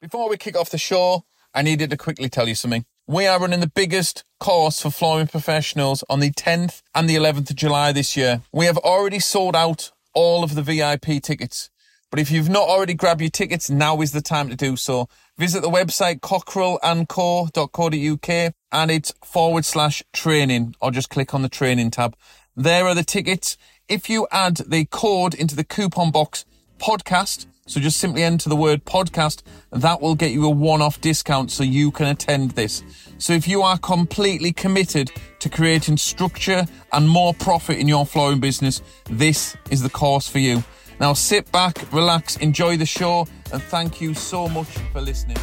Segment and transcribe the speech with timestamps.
[0.00, 2.84] Before we kick off the show, I needed to quickly tell you something.
[3.08, 7.50] We are running the biggest course for flooring professionals on the 10th and the 11th
[7.50, 8.42] of July this year.
[8.52, 11.68] We have already sold out all of the VIP tickets.
[12.12, 15.08] But if you've not already grabbed your tickets, now is the time to do so.
[15.36, 21.90] Visit the website cockerellandco.co.uk and it's forward slash training or just click on the training
[21.90, 22.14] tab.
[22.54, 23.56] There are the tickets.
[23.88, 26.44] If you add the code into the coupon box
[26.78, 31.50] podcast, so just simply enter the word podcast, that will get you a one-off discount
[31.50, 32.82] so you can attend this.
[33.18, 38.40] So if you are completely committed to creating structure and more profit in your flooring
[38.40, 40.64] business, this is the course for you.
[40.98, 45.36] Now sit back, relax, enjoy the show, and thank you so much for listening.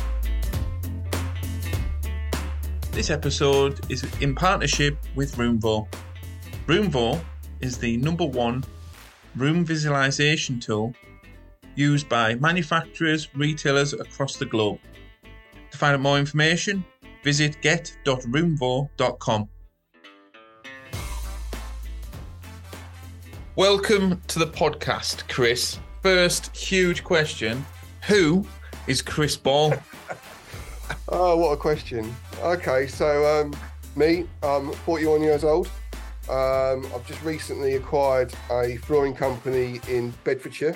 [2.91, 5.87] This episode is in partnership with Roomvo.
[6.65, 7.23] Roomvo
[7.59, 8.63] is the number one
[9.35, 10.95] room visualization tool
[11.75, 14.79] used by manufacturers, retailers across the globe.
[15.71, 16.83] To find out more information,
[17.23, 19.49] visit get.roomvo.com.
[23.55, 25.79] Welcome to the podcast, Chris.
[26.01, 27.65] First huge question
[28.07, 28.45] Who
[28.87, 29.73] is Chris Ball?
[31.09, 32.15] Oh, what a question.
[32.41, 33.55] Okay, so um,
[33.95, 35.67] me, I'm 41 years old.
[36.29, 40.75] Um, I've just recently acquired a flooring company in Bedfordshire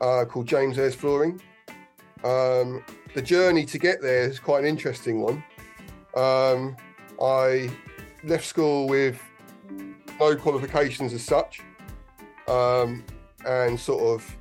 [0.00, 1.40] uh, called James Ayres Flooring.
[2.24, 2.84] Um,
[3.14, 5.42] the journey to get there is quite an interesting one.
[6.16, 6.76] Um,
[7.20, 7.70] I
[8.24, 9.20] left school with
[10.18, 11.60] no qualifications as such,
[12.48, 13.04] um,
[13.46, 14.36] and sort of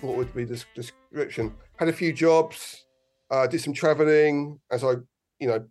[0.00, 1.54] what would be the description?
[1.78, 2.84] Had a few jobs,
[3.30, 4.94] uh, did some traveling as I,
[5.40, 5.64] you know,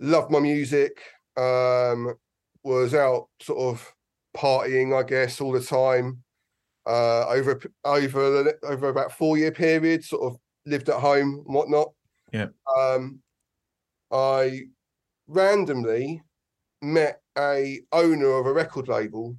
[0.00, 1.00] loved my music.
[1.36, 2.14] Um,
[2.62, 3.94] was out sort of
[4.36, 6.24] partying, I guess, all the time
[6.86, 10.04] uh, over over over about four year period.
[10.04, 11.92] Sort of lived at home and whatnot.
[12.32, 12.48] Yeah.
[12.78, 13.20] Um,
[14.10, 14.62] I
[15.26, 16.22] randomly
[16.82, 19.36] met a owner of a record label,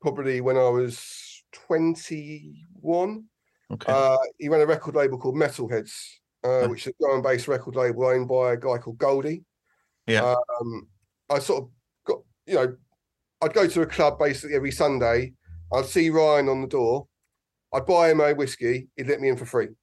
[0.00, 3.24] probably when I was twenty one.
[3.70, 3.92] Okay.
[3.92, 5.92] Uh, he ran a record label called Metalheadz,
[6.44, 9.44] uh, which is a drum and bass record label owned by a guy called Goldie.
[10.06, 10.34] Yeah.
[10.60, 10.86] Um,
[11.28, 11.70] I sort of
[12.04, 12.76] got, you know,
[13.42, 15.32] I'd go to a club basically every Sunday.
[15.72, 17.06] I'd see Ryan on the door.
[17.72, 18.88] I'd buy him a whiskey.
[18.96, 19.68] He'd let me in for free.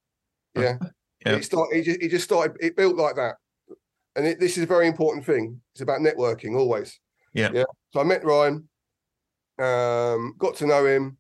[0.56, 0.78] Yeah.
[1.26, 1.38] Yeah.
[1.38, 1.76] It started.
[1.78, 2.56] It just, it just started.
[2.60, 3.38] It built like that,
[4.16, 5.60] and it, this is a very important thing.
[5.74, 7.00] It's about networking always.
[7.34, 7.50] Yeah.
[7.52, 7.64] Yeah.
[7.92, 8.70] So I met Ryan.
[9.58, 11.18] Um, got to know him,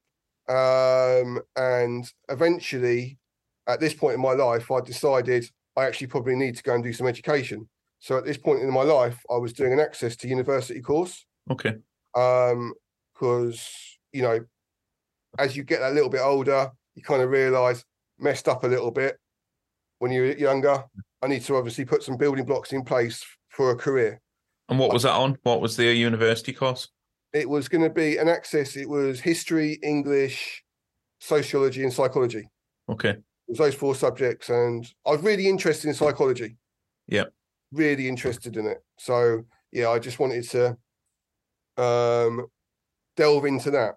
[0.49, 3.17] um, and eventually,
[3.65, 6.83] at this point in my life, I decided I actually probably need to go and
[6.83, 7.67] do some education.
[7.99, 11.25] So at this point in my life, I was doing an access to university course
[11.49, 11.75] Okay.
[12.15, 12.73] um
[13.13, 14.45] because you know
[15.39, 17.83] as you get a little bit older you kind of realize
[18.19, 19.17] messed up a little bit
[19.99, 20.83] when you're younger
[21.21, 24.21] i need to obviously put some building blocks in place for a career
[24.69, 25.37] And what was that on?
[25.43, 26.89] What was the university course?
[27.33, 30.63] it was going to be an access it was history english
[31.19, 32.47] sociology and psychology
[32.89, 33.09] Okay.
[33.11, 36.57] it was those four subjects and i was really interested in psychology
[37.07, 37.25] Yeah.
[37.71, 40.77] really interested in it so yeah i just wanted to
[41.77, 42.45] um
[43.17, 43.95] delve into that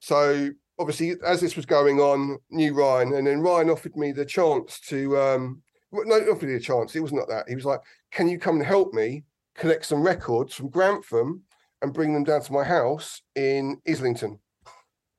[0.00, 4.24] so obviously as this was going on knew ryan and then ryan offered me the
[4.24, 5.62] chance to um
[5.92, 7.80] no not offered me a chance it was not that he was like
[8.12, 9.24] can you come and help me
[9.54, 11.42] collect some records from grantham
[11.82, 14.38] and bring them down to my house in islington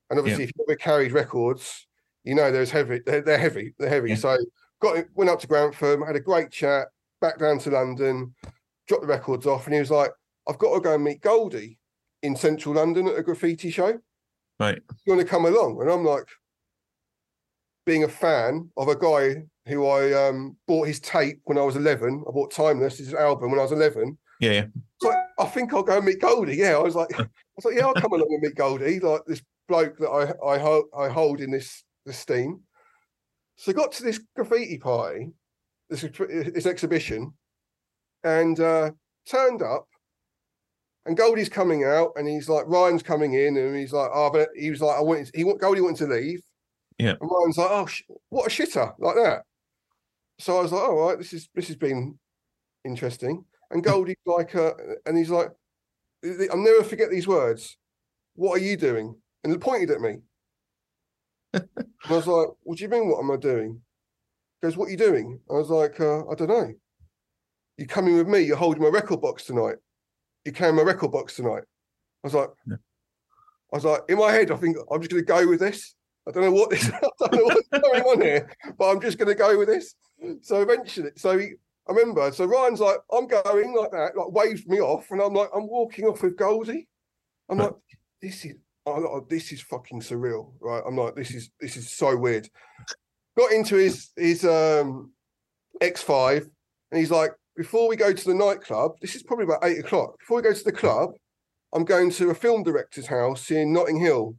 [0.09, 1.87] and obviously if you've ever carried records
[2.23, 3.23] you know there's heavy they're, heavy.
[3.25, 4.15] they're heavy they're heavy Yeah.
[4.15, 4.37] so
[4.81, 6.87] got it went up to grantham had a great chat
[7.21, 8.33] back down to london
[8.87, 10.11] dropped the records off and he was like
[10.47, 11.77] i've got to go and meet goldie
[12.23, 13.99] in central london at a graffiti show
[14.59, 14.79] Right.
[15.05, 15.79] you want to come along?
[15.81, 16.25] And I'm like,
[17.85, 21.75] being a fan of a guy who I um, bought his tape when I was
[21.75, 22.23] 11.
[22.27, 24.17] I bought Timeless, his album, when I was 11.
[24.39, 24.51] Yeah.
[24.51, 24.65] Yeah.
[25.01, 26.55] So I think I'll go and meet Goldie.
[26.55, 29.21] Yeah, I was like, I was like, yeah, I'll come along and meet Goldie, like
[29.25, 32.61] this bloke that I I, ho- I hold in this esteem.
[33.55, 35.31] So I got to this graffiti party,
[35.89, 37.33] this this exhibition,
[38.23, 38.91] and uh,
[39.27, 39.87] turned up.
[41.09, 44.49] And Goldie's coming out, and he's like, Ryan's coming in, and he's like, oh, but
[44.55, 46.43] he was like, I wanted, he want Goldie wanted to leave.
[46.99, 47.15] Yeah.
[47.19, 49.41] And Ryan's like, oh, sh- what a shitter, like that.
[50.37, 52.19] So I was like, all right, this is this has been
[52.85, 53.43] interesting.
[53.71, 54.73] And Goldie's like, uh,
[55.07, 55.49] and he's like,
[56.23, 57.75] I'll never forget these words.
[58.35, 59.15] What are you doing?
[59.43, 60.17] And he pointed at me.
[61.53, 61.67] and
[62.05, 63.81] I was like, what do you mean, what am I doing?
[64.61, 65.39] He goes, what are you doing?
[65.49, 66.71] I was like, uh, I don't know.
[67.77, 68.41] You're coming with me.
[68.41, 69.77] You're holding my record box tonight.
[70.57, 71.63] You're my record box tonight.
[72.23, 72.75] I was like, Yeah.
[73.71, 75.95] I was like, in my head, I think I'm just going to go with this.
[76.27, 76.89] I don't know what this,
[77.21, 79.95] I don't know what's going on here, but I'm just going to go with this.
[80.41, 81.53] So eventually, so he,
[81.87, 85.33] I remember, so Ryan's like, I'm going like that, like waved me off, and I'm
[85.33, 86.87] like, I'm walking off with Goldie.
[87.47, 87.73] I'm like,
[88.21, 88.55] this is,
[88.85, 90.83] oh, this is fucking surreal, right?
[90.85, 92.47] I'm like, this is, this is so weird.
[93.37, 95.11] Got into his his um
[95.81, 96.41] X5,
[96.91, 100.17] and he's like, before we go to the nightclub, this is probably about eight o'clock.
[100.17, 101.09] Before we go to the club,
[101.73, 104.33] I'm going to a film director's house in Notting Hill.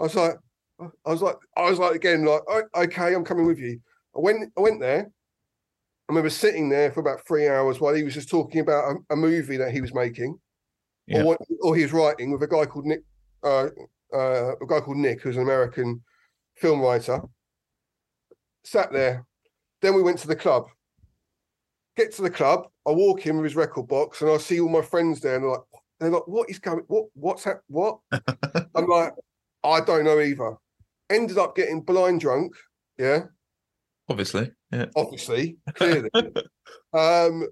[0.00, 0.34] I was like,
[0.80, 2.42] I was like, I was like again, like,
[2.74, 3.78] okay, I'm coming with you.
[4.16, 5.02] I went, I went there.
[5.06, 9.14] I remember sitting there for about three hours while he was just talking about a,
[9.14, 10.36] a movie that he was making,
[11.06, 11.20] yeah.
[11.20, 13.04] or, what, or he was writing with a guy called Nick,
[13.44, 13.68] uh,
[14.12, 16.02] uh, a guy called Nick, who's an American
[16.56, 17.20] film writer.
[18.64, 19.24] Sat there.
[19.82, 20.64] Then we went to the club.
[21.96, 22.66] Get to the club.
[22.86, 25.44] I walk in with his record box, and I see all my friends there, and
[25.44, 25.60] they're like,
[26.00, 26.84] they're like, "What is going?
[26.88, 27.06] What?
[27.14, 27.60] What's that?
[27.68, 27.98] What?"
[28.74, 29.14] I'm like,
[29.62, 30.56] "I don't know either."
[31.10, 32.52] Ended up getting blind drunk.
[32.98, 33.24] Yeah,
[34.08, 34.50] obviously.
[34.72, 36.10] Yeah, obviously, clearly.
[36.92, 37.46] um,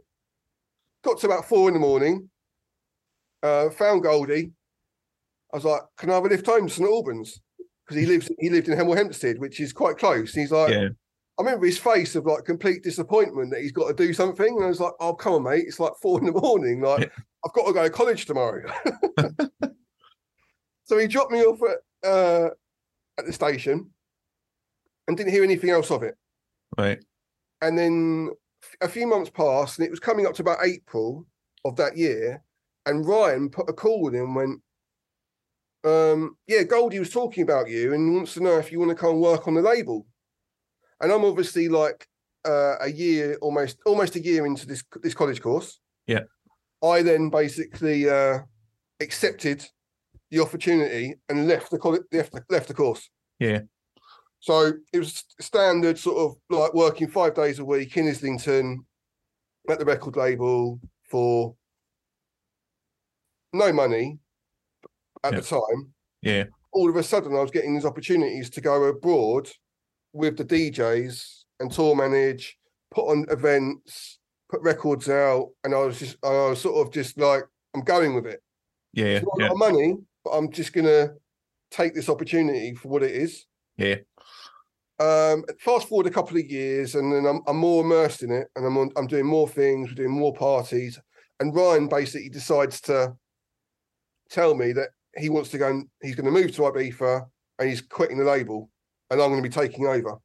[1.05, 2.29] got to about four in the morning.
[3.43, 4.53] Uh, found Goldie.
[5.53, 7.41] I was like, "Can I have a lift home to St Albans?"
[7.87, 10.35] Because he lives he lived in Hemel Hempstead, which is quite close.
[10.35, 10.89] And he's like, yeah.
[11.39, 14.55] I remember his face of like complete disappointment that he's got to do something.
[14.55, 15.65] And I was like, oh, come on, mate.
[15.67, 16.81] It's like four in the morning.
[16.83, 17.25] Like, yeah.
[17.45, 18.71] I've got to go to college tomorrow.
[20.85, 22.51] so he dropped me off at, uh,
[23.19, 23.91] at the station
[25.09, 26.17] and didn't hear anything else of it.
[26.77, 26.99] Right.
[27.63, 28.31] And then
[28.81, 31.27] a few months passed and it was coming up to about April
[31.65, 32.43] of that year.
[32.85, 34.61] And Ryan put a call with him and went,
[35.85, 38.97] um, yeah, Goldie was talking about you and wants to know if you want to
[38.97, 40.07] come and work on the label
[41.03, 42.07] and I'm obviously like
[42.45, 45.81] uh, a year almost almost a year into this this college course.
[46.07, 46.21] Yeah.
[46.83, 48.39] I then basically uh,
[49.01, 49.65] accepted
[50.31, 53.11] the opportunity and left the college left the, left the course.
[53.39, 53.61] Yeah.
[54.41, 58.85] So it was standard sort of like working five days a week in Islington
[59.69, 61.55] at the record label for
[63.53, 64.19] no money
[65.23, 65.41] at yeah.
[65.41, 65.93] the time.
[66.23, 66.45] Yeah.
[66.73, 69.49] All of a sudden I was getting these opportunities to go abroad
[70.13, 72.59] with the DJs and tour manage,
[72.91, 74.19] put on events,
[74.51, 77.45] put records out, and I was just I was sort of just like
[77.75, 78.43] I'm going with it.
[78.93, 79.17] Yeah.
[79.17, 79.47] It's not yeah.
[79.47, 81.11] a lot of money, but I'm just gonna
[81.71, 83.47] take this opportunity for what it is.
[83.77, 83.97] Yeah.
[85.01, 88.49] Um, fast forward a couple of years, and then I'm, I'm more immersed in it,
[88.55, 91.01] and I'm on, I'm doing more things, we're doing more parties,
[91.41, 93.17] and Ryan basically decides to
[94.31, 97.27] tell me that he wants to go and he's going to move to Ibiza
[97.59, 98.71] and he's quitting the label
[99.13, 100.17] and I'm going to be taking over.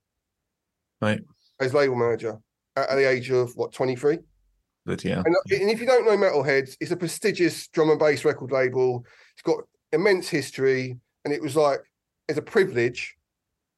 [1.02, 1.20] Right.
[1.60, 2.38] As label manager
[2.76, 4.20] at, the age of what, 23?
[4.86, 5.22] But yeah.
[5.26, 9.06] And, and, if you don't know Metalheadz, it's a prestigious drum and bass record label.
[9.34, 9.58] It's got
[9.92, 11.82] immense history, and it was like
[12.30, 13.16] it's a privilege.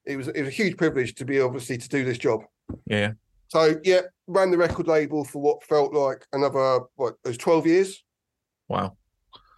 [0.06, 2.42] It was it was a huge privilege to be obviously to do this job.
[2.86, 3.12] Yeah.
[3.48, 7.66] So yeah, ran the record label for what felt like another what it was 12
[7.66, 8.04] years.
[8.68, 8.96] Wow.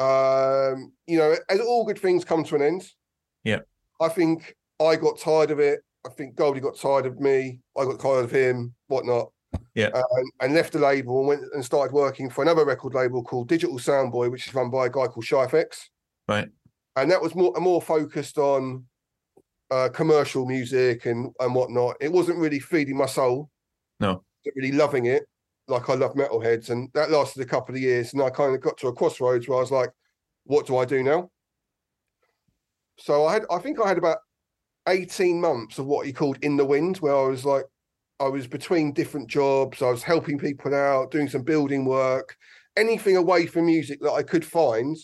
[0.01, 2.89] Um, you know, as all good things come to an end.
[3.45, 3.61] Yeah.
[4.01, 4.57] I think
[4.87, 5.81] I got tired of it.
[6.07, 7.61] I think Goldie got tired of me.
[7.77, 9.31] I got tired of him, whatnot.
[9.75, 9.91] Yeah.
[9.93, 13.49] and, and, left the label and went and started working for another record label called
[13.49, 15.89] Digital Soundboy, which is run by a guy called ShyFX.
[16.27, 16.49] Right.
[16.97, 18.85] And that was more more focused on
[19.71, 21.97] uh, commercial music and and whatnot.
[22.01, 23.51] It wasn't really feeding my soul.
[24.01, 24.25] No.
[24.57, 25.25] really loving it
[25.69, 28.13] like I love Metalheadz, and that lasted a couple of years.
[28.13, 29.91] And I kind of got to a crossroads where I was like,
[30.45, 31.31] "What do I do now?"
[32.99, 34.19] So I had, I think I had about
[34.89, 37.65] 18 months of what he called in the wind, where I was like,
[38.21, 42.37] I was between different jobs, I was helping people out, doing some building work,
[42.77, 44.97] anything away from music that I could find.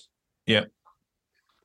[0.47, 0.65] Yeah.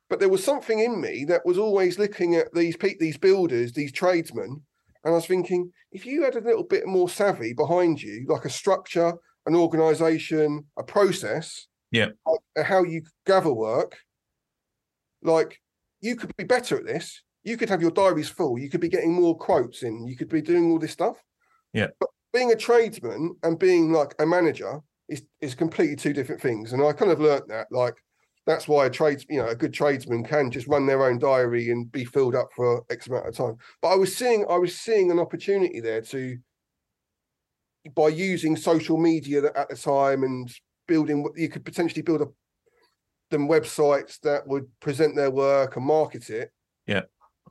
[0.08, 3.72] But there was something in me that was always looking at these pe- these builders,
[3.72, 4.62] these tradesmen,
[5.04, 8.44] and I was thinking, if you had a little bit more savvy behind you, like
[8.44, 9.14] a structure,
[9.46, 13.96] an organization, a process, yeah, uh, how you gather work,
[15.22, 15.60] like
[16.00, 18.58] you could be better at this you could have your diaries full.
[18.58, 20.06] You could be getting more quotes in.
[20.06, 21.22] You could be doing all this stuff.
[21.72, 21.88] Yeah.
[22.00, 26.72] But being a tradesman and being like a manager is is completely two different things.
[26.72, 27.68] And I kind of learnt that.
[27.70, 27.94] Like
[28.46, 31.70] that's why a trades, you know, a good tradesman can just run their own diary
[31.70, 33.56] and be filled up for X amount of time.
[33.80, 36.38] But I was seeing I was seeing an opportunity there to
[37.94, 40.50] by using social media at the time and
[40.88, 42.26] building you could potentially build a
[43.30, 46.50] them websites that would present their work and market it.
[46.86, 47.02] Yeah.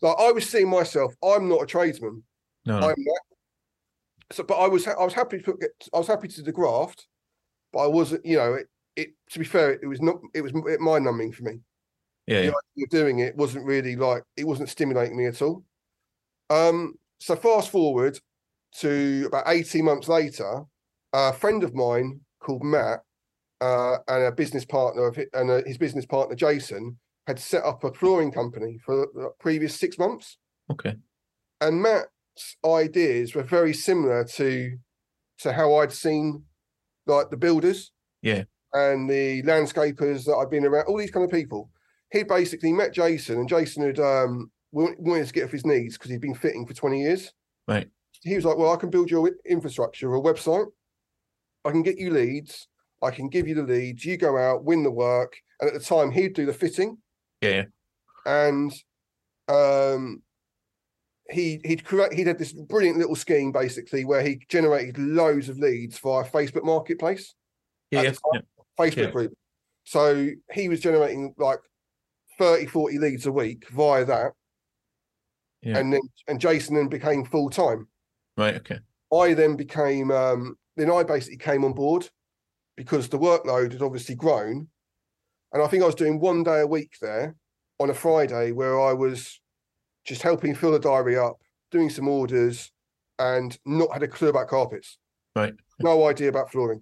[0.01, 2.23] Like I was seeing myself, I'm not a tradesman.
[2.65, 2.89] No, no.
[2.89, 3.21] I'm not.
[4.31, 6.51] So, but I was I was happy to put, I was happy to do the
[6.51, 7.07] graft,
[7.71, 8.25] but I wasn't.
[8.25, 10.17] You know, it, it to be fair, it was not.
[10.33, 11.59] It was mind numbing for me.
[12.25, 12.41] Yeah.
[12.41, 12.49] yeah.
[12.49, 15.63] of doing it wasn't really like it wasn't stimulating me at all.
[16.49, 18.19] Um, so fast forward
[18.79, 20.63] to about 18 months later,
[21.13, 23.01] a friend of mine called Matt
[23.61, 27.63] uh, and a business partner of hi- and uh his business partner Jason had set
[27.63, 30.37] up a flooring company for the previous six months.
[30.71, 30.95] Okay.
[31.61, 34.77] And Matt's ideas were very similar to
[35.39, 36.43] to how I'd seen
[37.07, 38.43] like the builders Yeah.
[38.73, 41.69] and the landscapers that I'd been around, all these kind of people.
[42.11, 46.11] He basically met Jason, and Jason had um wanted to get off his knees because
[46.11, 47.31] he'd been fitting for 20 years.
[47.67, 47.89] Right.
[48.21, 50.67] He was like, Well, I can build your infrastructure, a website.
[51.65, 52.67] I can get you leads.
[53.01, 54.05] I can give you the leads.
[54.05, 55.33] You go out, win the work.
[55.59, 56.97] And at the time, he'd do the fitting
[57.43, 57.63] Yeah.
[58.25, 58.47] yeah.
[58.47, 58.73] and
[59.47, 60.21] um
[61.29, 65.57] he he'd create he'd had this brilliant little scheme basically where he generated loads of
[65.57, 67.33] leads via Facebook marketplace,
[67.91, 68.01] Yeah.
[68.03, 68.11] Yeah.
[68.11, 68.19] time.
[68.33, 68.41] yeah.
[68.79, 69.11] Facebook Yeah.
[69.11, 69.33] group.
[69.85, 71.59] So he was generating like
[72.39, 74.31] 30, 40 leads a week via that.
[75.61, 75.77] Yeah.
[75.77, 77.87] And then and Jason then became full time.
[78.37, 78.55] Right.
[78.55, 78.79] Okay.
[79.13, 82.09] I then became um then I basically came on board
[82.75, 84.67] because the workload had obviously grown.
[85.53, 87.35] And I think I was doing one day a week there
[87.79, 89.39] on a Friday where I was
[90.05, 91.37] just helping fill the diary up,
[91.71, 92.71] doing some orders,
[93.19, 94.97] and not had a clue about carpets.
[95.35, 95.53] Right.
[95.79, 96.81] No idea about flooring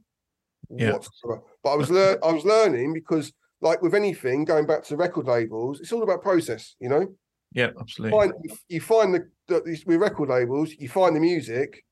[0.69, 0.93] Yeah.
[0.93, 1.41] whatsoever.
[1.63, 5.27] But I was lear- I was learning because like with anything, going back to record
[5.27, 7.13] labels, it's all about process, you know?
[7.53, 7.71] Yeah.
[7.79, 8.17] Absolutely.
[8.17, 11.83] find you, you find the, the these- with record labels, you find the music,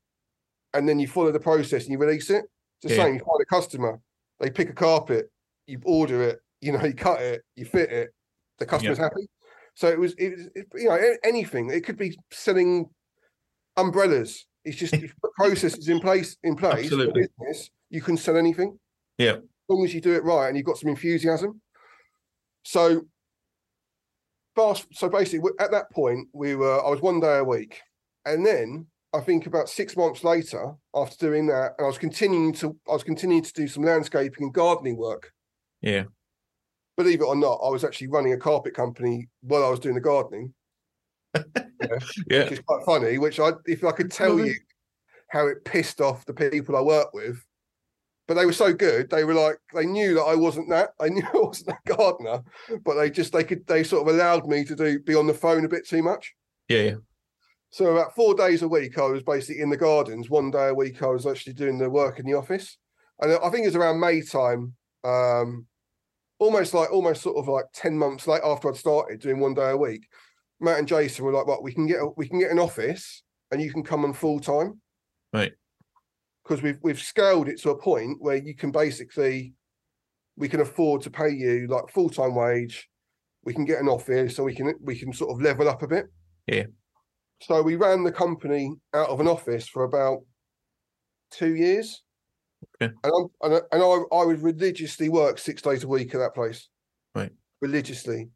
[0.74, 2.46] and then you follow the process and you release it.
[2.82, 3.04] It's the Yeah.
[3.04, 3.14] same.
[3.16, 4.00] You find a customer,
[4.40, 5.30] they pick a carpet,
[5.68, 8.10] you order it, you know, you cut it, you fit it,
[8.58, 9.28] the customer's happy.
[9.76, 11.70] So it was, it, was- it, you know, anything.
[11.70, 12.90] It could be selling
[13.78, 14.46] umbrellas.
[14.66, 16.86] It's just you put processes in place in place.
[16.86, 17.28] Absolutely.
[17.40, 18.78] business, you can sell anything.
[19.18, 19.34] Yeah.
[19.38, 21.62] As long as you do it right and you've got some enthusiasm.
[22.64, 23.02] So
[24.56, 27.80] fast so basically at that point we were i was one day a week
[28.26, 32.52] and then i think about six months later after doing that and i was continuing
[32.52, 35.32] to i was continuing to do some landscaping and gardening work
[35.82, 36.06] Yeah.
[37.04, 39.96] Believe it or not i was actually running a carpet company while i was doing
[39.96, 40.54] the gardening
[42.30, 42.44] Yeah.
[42.44, 44.54] which is quite funny which i if i could tell you
[45.30, 47.38] how it pissed off the people i worked with
[48.28, 51.08] but they were so good they were like they knew that i wasn't that i
[51.08, 52.42] knew i wasn't a gardener
[52.84, 55.34] but they just they could they sort of allowed me to do be on the
[55.34, 56.34] phone a bit too much
[56.68, 56.82] Yeah.
[56.82, 56.96] Yeah.
[57.72, 60.28] So about four days a week, I was basically in the gardens.
[60.28, 62.78] One day a week, I was actually doing the work in the office.
[63.22, 65.68] And I think it was around May time, um,
[66.40, 69.70] almost like almost sort of like ten months late after I'd started doing one day
[69.70, 70.08] a week.
[70.60, 73.24] Matt and Jason were like, "Well, we can get a, we can get an office,
[73.52, 74.82] and you can come on full time."
[75.32, 75.54] Right.
[76.44, 79.54] Because we've we've scaled it to a point where you can basically,
[80.36, 82.90] we can afford to pay you like full time wage.
[83.44, 85.88] We can get an office, so we can we can sort of level up a
[85.88, 86.08] bit.
[86.48, 86.66] Yeah.
[87.42, 90.20] So we ran the company out of an office for about
[91.32, 92.04] two years.
[92.82, 92.94] Okay.
[93.04, 96.20] And, I'm, and, I, and I, I would religiously work six days a week at
[96.20, 96.70] that place.
[97.16, 97.32] Right.
[97.62, 98.30] Religiously.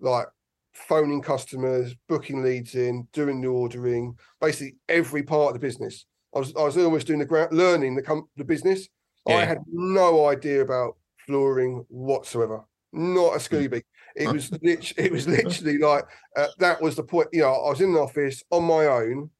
[0.00, 0.26] Like
[0.72, 6.06] phoning customers, booking leads in, doing the ordering, basically every part of the business.
[6.34, 8.88] I was I was almost doing the ground learning the com- the business.
[9.28, 10.96] I had no idea about
[11.26, 12.64] flooring whatsoever.
[12.92, 13.82] Not a Scooby.
[14.16, 14.32] It Huh.
[14.32, 16.04] was lit- it was literally like
[16.36, 17.28] uh, that was the point.
[17.32, 19.30] You know, I was in the office on my own,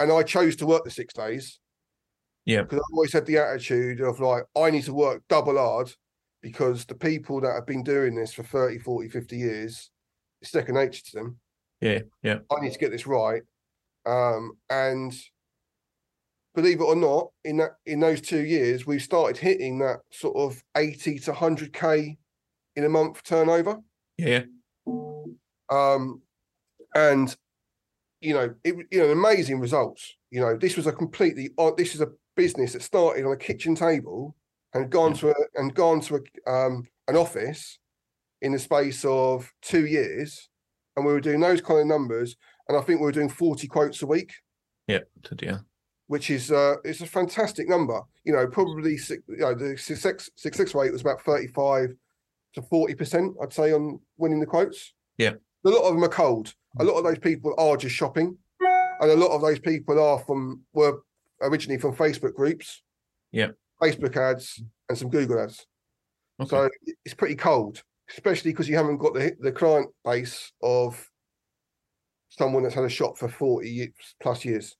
[0.00, 1.60] and I chose to work the six days.
[2.44, 2.62] Yeah.
[2.62, 5.92] because I always had the attitude of like I need to work double hard
[6.42, 9.90] because the people that have been doing this for 30, 40, 50 years,
[10.40, 11.38] it's second nature to them.
[11.80, 12.00] Yeah.
[12.22, 12.38] Yeah.
[12.50, 13.42] I need to get this right.
[14.04, 15.14] Um, and
[16.54, 20.36] believe it or not, in that in those two years, we started hitting that sort
[20.36, 22.16] of 80 to 100k
[22.76, 23.80] in a month turnover.
[24.18, 24.42] Yeah.
[25.70, 26.22] Um,
[26.94, 27.34] and
[28.20, 30.14] you know, it you know, amazing results.
[30.30, 33.36] You know, this was a completely uh, this is a business that started on a
[33.36, 34.34] kitchen table
[34.74, 35.16] and gone Yeah.
[35.18, 37.78] to a and gone to a um an office
[38.40, 40.48] in the space of two years,
[40.96, 42.36] and we were doing those kind of numbers.
[42.68, 44.32] And I think we were doing 40 quotes a week,
[44.86, 45.00] Yeah.
[45.34, 45.58] Do.
[46.06, 48.00] which is uh it's a fantastic number.
[48.24, 51.94] You know, probably six, you know, the success success rate was about 35
[52.54, 54.94] to 40 percent, I'd say, on winning the quotes.
[55.18, 55.34] Yeah.
[55.64, 56.54] A lot of them are cold.
[56.80, 58.36] A lot of those people are just shopping,
[59.00, 61.00] and a lot of those people are from were
[61.42, 62.82] originally from Facebook groups.
[63.32, 63.48] Yeah.
[63.82, 65.66] Facebook ads and some Google ads.
[66.40, 66.48] Okay.
[66.50, 66.68] So
[67.04, 71.08] it's pretty cold, especially because you haven't got the the client base of
[72.28, 74.76] someone that's had a shop for 40 ye- plus years.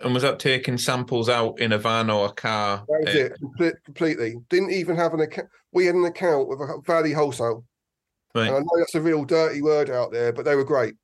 [0.00, 2.84] and was that taking samples out in a van or a car?
[2.88, 4.36] That was Uh, it, completely.
[4.48, 5.48] Didn't even have an account.
[5.72, 7.64] We had an account with a Valley Wholesale.
[8.34, 8.46] Right.
[8.48, 10.94] And I know that's a real dirty word out there, but they were great.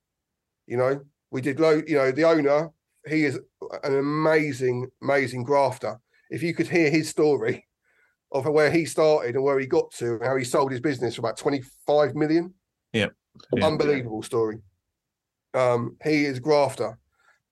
[0.67, 1.83] You know, we did low.
[1.87, 2.71] You know, the owner,
[3.07, 3.39] he is
[3.83, 6.01] an amazing, amazing grafter.
[6.31, 7.67] If you could hear his story
[8.33, 11.15] of where he started and where he got to, and how he sold his business
[11.15, 12.55] for about twenty-five million.
[12.93, 13.09] Yeah.
[13.53, 13.67] Yeah.
[13.67, 14.59] Unbelievable story.
[15.55, 16.99] Um, he is grafter.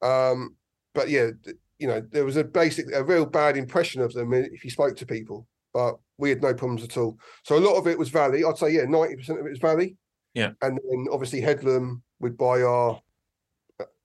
[0.00, 0.56] Um,
[0.94, 1.30] but yeah,
[1.78, 4.96] you know, there was a basic, a real bad impression of them if you spoke
[4.96, 7.18] to people, but we had no problems at all.
[7.44, 8.44] So a lot of it was Valley.
[8.44, 9.96] I'd say, yeah, 90% of it was Valley.
[10.34, 10.52] Yeah.
[10.62, 13.00] And then obviously Headlam would buy our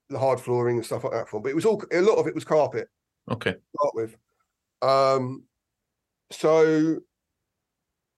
[0.09, 1.41] the hard flooring and stuff like that from.
[1.41, 2.87] But it was all a lot of it was carpet
[3.29, 3.55] Okay.
[3.75, 4.15] start with.
[4.81, 5.43] Um
[6.31, 6.99] so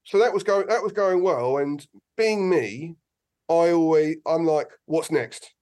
[0.03, 1.57] so that was going that was going well.
[1.57, 1.85] And
[2.17, 2.95] being me,
[3.49, 5.53] I always I'm like, what's next?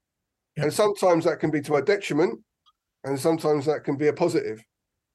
[0.55, 0.63] Yeah.
[0.63, 2.39] And sometimes that can be to my detriment,
[3.03, 4.61] and sometimes that can be a positive.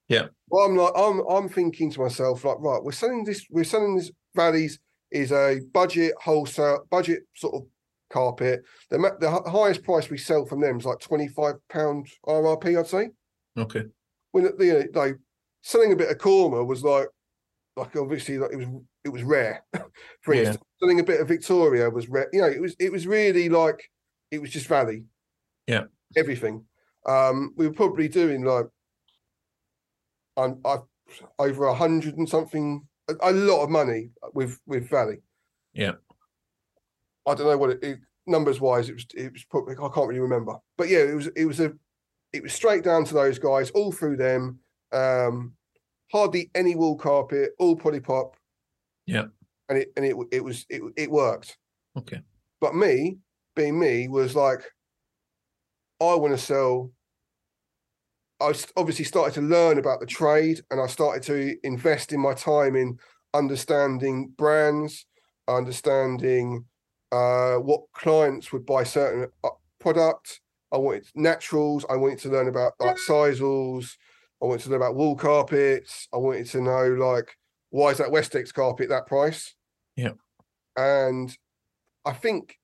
[0.07, 0.27] Yeah.
[0.49, 3.95] Well, I'm like, I'm I'm thinking to myself, like, right, we're selling this, we're selling
[3.97, 4.79] this valleys
[5.11, 7.63] is a budget wholesale budget sort of
[8.09, 8.63] carpet.
[8.89, 12.87] The the highest price we sell from them is like twenty five pound RRP, I'd
[12.87, 13.09] say.
[13.57, 13.83] Okay.
[14.31, 15.15] When the, you know, like
[15.61, 17.07] selling a bit of Cormar was like,
[17.75, 18.67] like obviously like it was
[19.03, 19.63] it was rare.
[20.21, 20.41] For Yeah.
[20.41, 22.29] instance, selling a bit of Victoria was rare.
[22.33, 23.83] You know, it was it was really like
[24.31, 25.05] it was just valley.
[25.67, 25.83] Yeah.
[26.15, 26.65] Everything.
[27.05, 28.65] Um, we were probably doing like
[30.37, 30.77] um, I
[31.37, 35.17] over a hundred and something, a, a lot of money with with Valley.
[35.73, 35.93] Yeah.
[37.25, 38.89] I don't know what it, it numbers wise.
[38.89, 41.59] It was it was probably I can't really remember, but yeah, it was it was
[41.59, 41.73] a
[42.31, 44.59] it was straight down to those guys, all through them.
[44.91, 45.53] Um,
[46.11, 48.33] hardly any wool carpet, all polyprop.
[49.05, 49.25] Yeah.
[49.69, 51.57] and it and it it was it it worked.
[51.97, 52.21] Okay.
[52.61, 53.17] But me,
[53.55, 54.63] being me, was like,
[56.01, 56.91] I want to sell.
[58.39, 62.33] I obviously started to learn about the trade, and I started to invest in my
[62.33, 62.97] time in
[63.33, 65.05] understanding brands,
[65.47, 66.65] understanding
[67.13, 70.41] uh, what clients would buy certain uh, product.
[70.71, 71.85] I wanted naturals.
[71.87, 73.95] I wanted to learn about like sisals.
[74.41, 76.07] I wanted to learn about wool carpets.
[76.11, 77.37] I wanted to know like
[77.69, 79.53] why is that Westex carpet that price?
[79.95, 80.13] Yeah.
[80.75, 81.35] And
[82.05, 82.57] I think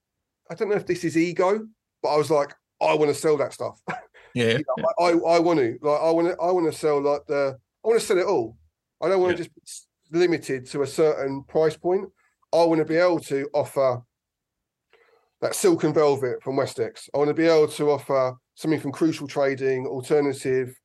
[0.50, 1.68] I don't know if this is ego,
[2.02, 3.80] but I was like, I want to sell that stuff.
[4.36, 4.60] Yeah.
[4.60, 7.02] You know, I, I I want to like I want to I want to sell
[7.02, 8.56] like the I want to sell it all.
[9.02, 9.44] I don't want Yeah.
[9.46, 12.08] to just be limited to a certain price point.
[12.54, 14.04] I want to be able to offer
[15.42, 17.10] that silk and velvet from Westex.
[17.14, 20.76] I want to be able to offer something from Crucial Trading, alternative.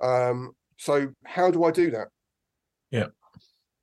[0.00, 2.08] Um, so how do I do that?
[2.90, 3.06] Yeah.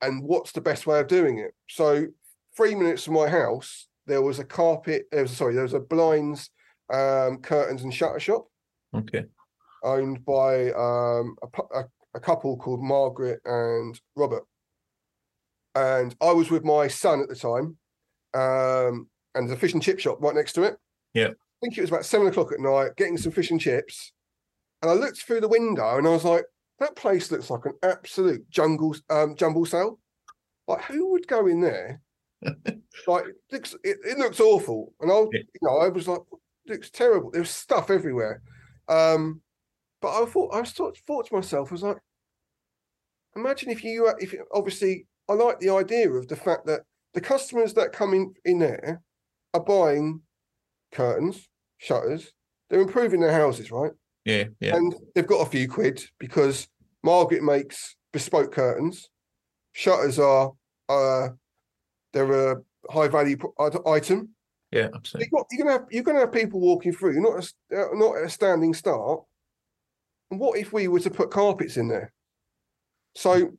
[0.02, 1.52] And what's the best way of doing it?
[1.70, 2.08] So
[2.56, 5.06] three minutes from my house, there was a carpet.
[5.12, 6.50] There was sorry, there was a blinds,
[6.92, 8.48] um, curtains and shutter shop
[8.96, 9.26] Okay.
[9.84, 14.44] owned by um, a, a, a couple called Margaret and Robert.
[15.76, 17.78] And I was with my son at the time,
[18.34, 20.76] um, and there's a fish and chip shop right next to it.
[21.14, 21.28] Yeah.
[21.30, 24.12] I think it was about seven o'clock at night, getting some fish and chips.
[24.82, 26.44] And I looked through the window and I was like,
[26.80, 30.00] that place looks like an absolute jungle um, jumble sale.
[30.68, 32.02] Like, who would go in there?
[33.08, 34.94] like, it looks, it, it looks awful.
[35.00, 35.28] And I, Yeah.
[35.34, 36.20] you know, I was like,
[36.68, 37.32] looks terrible.
[37.32, 38.42] There was stuff everywhere.
[38.90, 39.42] Um,
[40.02, 41.98] but I thought I thought, thought to myself, I was like,
[43.36, 46.82] imagine if you if you- obviously I like the idea of the fact that
[47.14, 49.02] the customers that come in in there
[49.54, 50.22] are buying
[50.92, 52.32] curtains, shutters,
[52.70, 53.92] they're improving their houses, right?
[54.26, 54.46] Yeah.
[54.60, 54.76] Yeah.
[54.76, 56.68] And they've got a few quid because
[57.04, 59.10] Margaret makes bespoke curtains.
[59.74, 60.52] Shutters are
[60.90, 61.30] uh
[62.14, 63.38] they're a high value
[63.86, 64.30] item.
[64.72, 64.90] Yeah.
[64.96, 65.30] Absolutely.
[65.32, 67.14] not- you're gonna have you're gonna have people walking through.
[67.14, 69.24] You're not a, uh, not at a standing start.
[70.32, 72.12] And what if we were to put carpets in there?
[73.16, 73.52] So,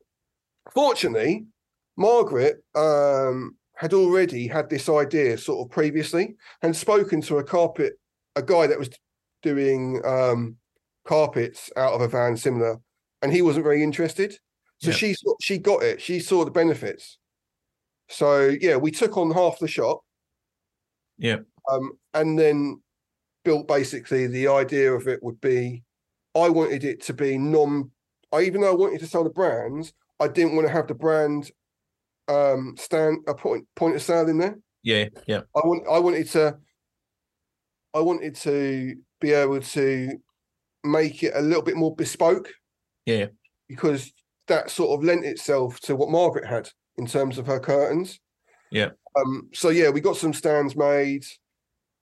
[0.73, 1.47] fortunately,
[1.97, 7.95] Margaret um, had already had this idea sort of previously and spoken to a carpet
[8.37, 8.91] a guy that was
[9.43, 10.57] doing um,
[11.07, 12.79] carpets out of a van similar,
[13.23, 14.33] and he wasn't very interested.
[14.79, 14.97] So Yeah.
[14.97, 16.01] she she got it.
[16.01, 17.19] She saw the benefits.
[18.09, 20.01] So yeah, we took on half the shop
[21.17, 21.39] Yeah.
[21.71, 22.83] um, and then
[23.45, 25.85] built basically the idea of it would be
[26.35, 27.91] I wanted it to be non
[28.33, 30.95] I even though I wanted to sell the brands, I didn't want to have the
[30.95, 31.51] brand
[32.29, 34.59] um stand a point point of sale in there.
[34.83, 35.09] Yeah.
[35.27, 35.43] Yeah.
[35.55, 36.57] I want I wanted to
[37.95, 40.19] I wanted to be able to
[40.83, 42.51] make it a little bit more bespoke
[43.07, 43.27] Yeah.
[43.69, 44.13] because
[44.49, 48.21] that sort of lent itself to what Margaret had in terms of her curtains.
[48.71, 48.91] Yeah.
[49.17, 49.49] Um.
[49.55, 51.25] So yeah, we got some stands made.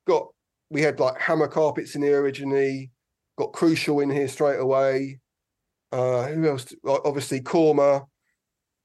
[0.06, 0.28] Got
[0.70, 2.90] we had like hammer carpets in here originally.
[3.36, 5.20] Got crucial in here straight away.
[5.92, 6.74] Uh, who else?
[6.82, 8.06] Like obviously Cormar.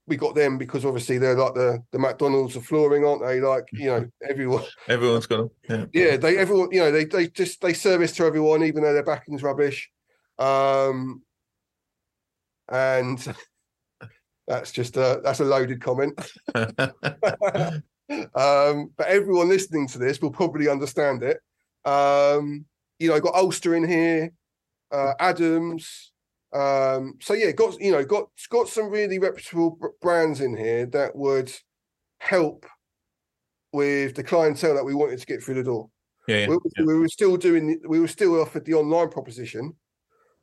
[0.08, 3.42] We got them because obviously they're like the the McDonald's of flooring, aren't they?
[3.42, 4.64] Like you know, everyone.
[4.88, 5.90] Everyone's got them.
[5.94, 6.70] Yeah, they everyone.
[6.72, 9.90] You know, they they just they service to everyone, even though their backing's rubbish.
[10.40, 11.22] Um,
[12.70, 13.36] and
[14.48, 16.20] that's just a that's a loaded comment.
[18.10, 21.42] Um, but everyone listening to this will probably understand it.
[21.84, 22.66] Um,
[23.00, 24.32] you know, I got Ulster in here,
[24.92, 26.14] uh, Adams.
[26.58, 31.16] Um, so yeah, got you know, got got some really reputable brands in here that
[31.16, 31.52] would
[32.20, 32.66] help
[33.74, 35.90] with the clientele that we wanted to get through the door.
[36.28, 36.86] yeah, We, yeah.
[36.86, 39.76] we were still doing, we were still offered the online proposition,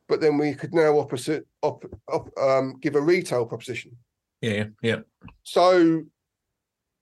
[0.09, 3.96] but then we could now opposite, op, op, um, give a retail proposition.
[4.40, 5.00] yeah, yeah.
[5.42, 6.03] So,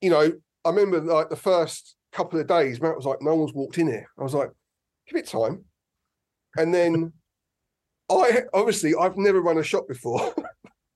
[0.00, 0.32] you know,
[0.64, 3.88] I remember like the first couple of days, Matt was like, no one's walked in
[3.88, 4.08] here.
[4.18, 4.50] I was like,
[5.06, 5.64] give it time.
[6.56, 7.12] And then
[8.10, 10.34] I obviously I've never run a shop before.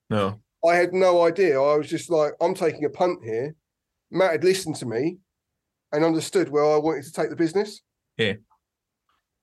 [0.09, 1.61] No, I had no idea.
[1.61, 3.57] I was just like, I'm taking a punt here.
[4.12, 5.16] Matt had listened to me
[5.90, 7.83] and understood where I wanted to take the business.
[8.16, 8.35] Yeah.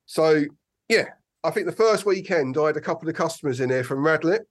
[0.06, 0.46] So
[0.88, 1.08] yeah,
[1.44, 4.46] I think the first weekend I had a couple of customers in here from Radlett.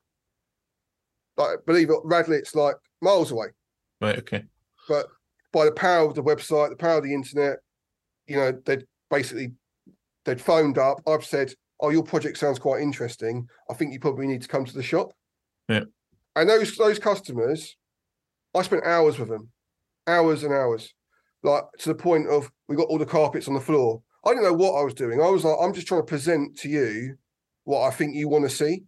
[1.39, 3.47] Like believe it, Radlett's like miles away
[4.03, 4.45] right, okay.
[4.89, 5.07] but
[5.53, 7.59] by the power of the website, the power of the internet,
[8.27, 9.53] you know, they'd basically
[10.25, 11.01] they'd phoned up.
[11.07, 13.47] I've said, "Oh, your project sounds quite interesting.
[13.69, 15.13] I think you probably need to come to the shop."
[15.69, 15.85] Yeah.
[16.37, 17.77] And those those customers,
[18.55, 19.51] I spent hours with them,
[20.07, 20.95] hours and hours,
[21.43, 24.03] like to the point of we got all the carpets on the floor.
[24.25, 25.21] I didn't know what I was doing.
[25.21, 27.17] I was like, I'm just trying to present to you
[27.65, 28.85] what I think you want to see.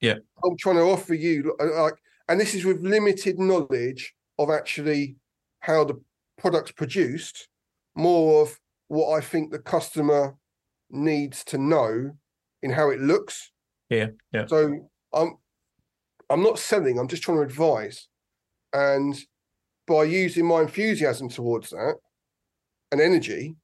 [0.00, 0.16] Yeah.
[0.44, 1.94] I'm trying to offer you uh, like,
[2.28, 5.16] and this is with limited knowledge of actually
[5.60, 6.00] how the
[6.38, 7.48] product's produced,
[7.94, 10.36] more of what I think the customer
[10.90, 12.12] needs to know
[12.64, 13.52] in how it looks.
[13.90, 14.46] Yeah, yeah.
[14.46, 15.36] So I'm
[16.30, 18.08] I'm not selling, I'm just trying to advise.
[18.72, 19.14] And
[19.86, 21.96] by using my enthusiasm towards that
[22.90, 23.54] and energy,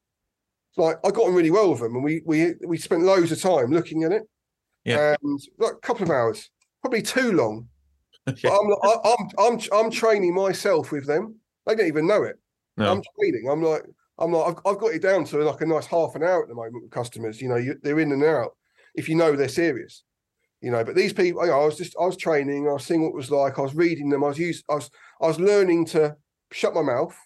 [0.76, 3.40] like I got on really well with them and we we we spent loads of
[3.40, 4.22] time looking at it.
[4.84, 5.16] Yeah.
[5.20, 6.48] And like a couple of hours,
[6.82, 7.66] probably too long.
[8.26, 8.50] But Yeah.
[8.50, 11.36] I'm, I'm I'm I'm training myself with them.
[11.66, 12.36] They don't even know it.
[12.76, 13.48] No, I'm training.
[13.50, 13.82] I'm like
[14.18, 16.48] I'm like I've, I've got it down to like a nice half an hour at
[16.48, 17.40] the moment with customers.
[17.40, 18.50] You know, you, they're in and out.
[18.94, 20.04] If you know they're serious,
[20.60, 20.84] you know.
[20.84, 22.68] But these people, you know, I was just I was training.
[22.68, 23.58] I was seeing what it was like.
[23.58, 24.24] I was reading them.
[24.24, 24.64] I was used.
[24.70, 26.16] I was I was learning to
[26.52, 27.16] shut my mouth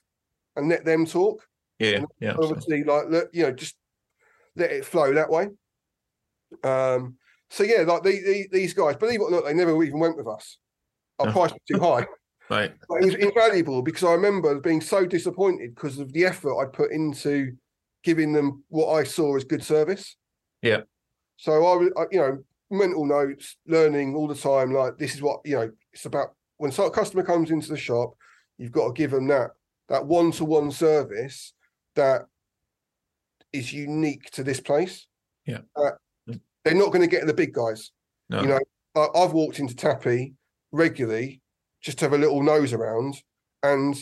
[0.57, 1.43] and let them talk.
[1.79, 2.31] yeah, yeah.
[2.31, 2.83] absolutely.
[2.83, 3.77] Obviously, like let, you know, just
[4.57, 5.49] let it flow that way.
[6.63, 7.17] Um.
[7.51, 10.17] So yeah, like the, the, these guys, believe it or not, they never even went
[10.17, 10.59] with us.
[11.21, 11.33] Our No.
[11.33, 12.07] price was too high.
[12.51, 12.75] Right.
[12.91, 16.67] But it was invaluable because I remember being so disappointed because of the effort I
[16.67, 17.53] put into
[18.03, 20.17] giving them what I saw as good service.
[20.61, 20.83] Yeah.
[21.37, 22.39] So I was, I- you know,
[22.71, 24.73] mental notes, learning all the time.
[24.73, 25.71] Like this is what you know.
[25.93, 28.15] It's about when a customer comes into the shop,
[28.59, 29.51] you've got to give them that
[29.89, 31.53] that one to one service
[31.95, 32.23] that
[33.53, 35.07] is unique to this place.
[35.47, 35.59] Yeah.
[35.77, 35.91] Uh,
[36.65, 37.93] they're not going to get the big guys.
[38.31, 38.41] No.
[38.41, 38.61] You know,
[38.97, 40.35] I, I've walked into Tapi
[40.73, 41.43] regularly
[41.83, 43.15] just to have a little nose around,
[43.63, 43.95] and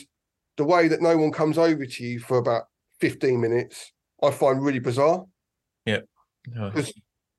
[0.55, 2.63] the way that no one comes over to you for about
[3.01, 3.91] 15 minutes,
[4.23, 5.25] I find really bizarre
[5.85, 5.99] Yeah.
[6.47, 6.71] No.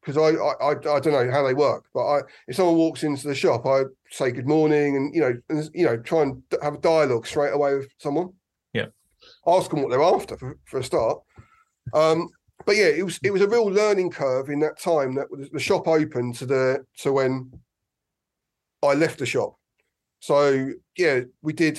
[0.04, 3.04] Because I, I I I don't know how they work, but I if someone walks
[3.04, 6.42] into the shop, I say good morning and you know and, you know try and
[6.62, 8.30] have a dialogue straight away with someone.
[8.72, 8.86] Yeah.
[9.46, 11.20] ask them what they're after for, for a start.
[11.92, 12.28] Um,
[12.66, 15.60] but yeah, it was it was a real learning curve in that time that the
[15.60, 17.50] shop opened to the to when
[18.82, 19.56] I left the shop.
[20.20, 21.78] So yeah, we did.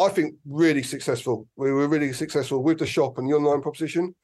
[0.00, 1.46] I think really successful.
[1.56, 4.14] We were really successful with the shop and the online proposition.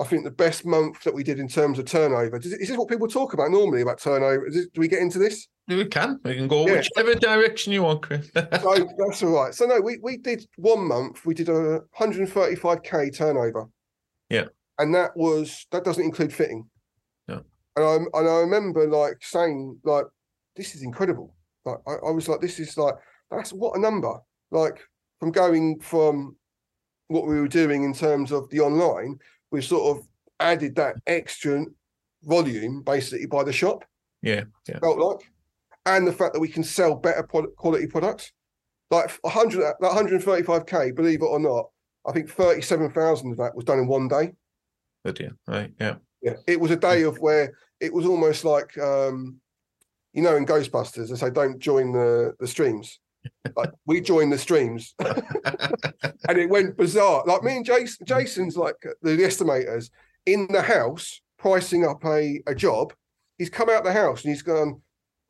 [0.00, 2.36] I think the best month that we did in terms of turnover.
[2.36, 4.46] Is this what people talk about normally about turnover?
[4.46, 5.48] Is it, do we get into this?
[5.66, 6.20] We can.
[6.24, 6.74] We can go Yeah.
[6.74, 8.30] whichever direction you want, Chris.
[8.34, 9.52] So that's all right.
[9.54, 11.26] So no, we we did one month.
[11.26, 13.66] We did a 135k turnover.
[14.30, 14.44] Yeah.
[14.78, 16.68] and that was that doesn't include fitting.
[17.26, 17.42] No.
[17.76, 20.04] and I and I remember like saying like
[20.56, 21.34] this is incredible.
[21.64, 22.94] Like I, I was like this is like
[23.30, 24.14] that's what a number.
[24.50, 24.78] Like
[25.18, 26.36] from going from
[27.08, 29.18] what we were doing in terms of the online,
[29.50, 30.04] we sort of
[30.40, 31.64] added that extra
[32.22, 33.84] volume basically by the shop
[34.22, 34.78] yeah, yeah.
[34.80, 35.30] felt like,
[35.86, 38.32] and the fact that we can sell better product, quality products.
[38.90, 41.68] Like 100, that 135k, believe it or not,
[42.06, 44.32] I think 37,000 of that was done in one day.
[45.04, 45.28] Good, yeah.
[45.46, 45.96] Right, yeah.
[46.22, 49.40] Yeah, it was a day of where it was almost like, um,
[50.12, 52.98] you know, in Ghostbusters, they say don't join the the streams.
[53.56, 57.24] Like we joined the streams, and it went bizarre.
[57.26, 59.90] Like me and Jason, Jason's like the, the estimators
[60.26, 62.92] in the house pricing up a a job.
[63.38, 64.80] He's come out the house and he's gone.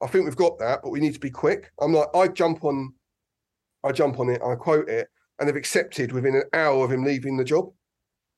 [0.02, 1.70] I think we've got that, but we need to be quick.
[1.80, 2.94] I'm like, I jump on
[3.84, 5.08] I jump on it, I quote it,
[5.38, 7.70] and they've accepted within an hour of him leaving the job.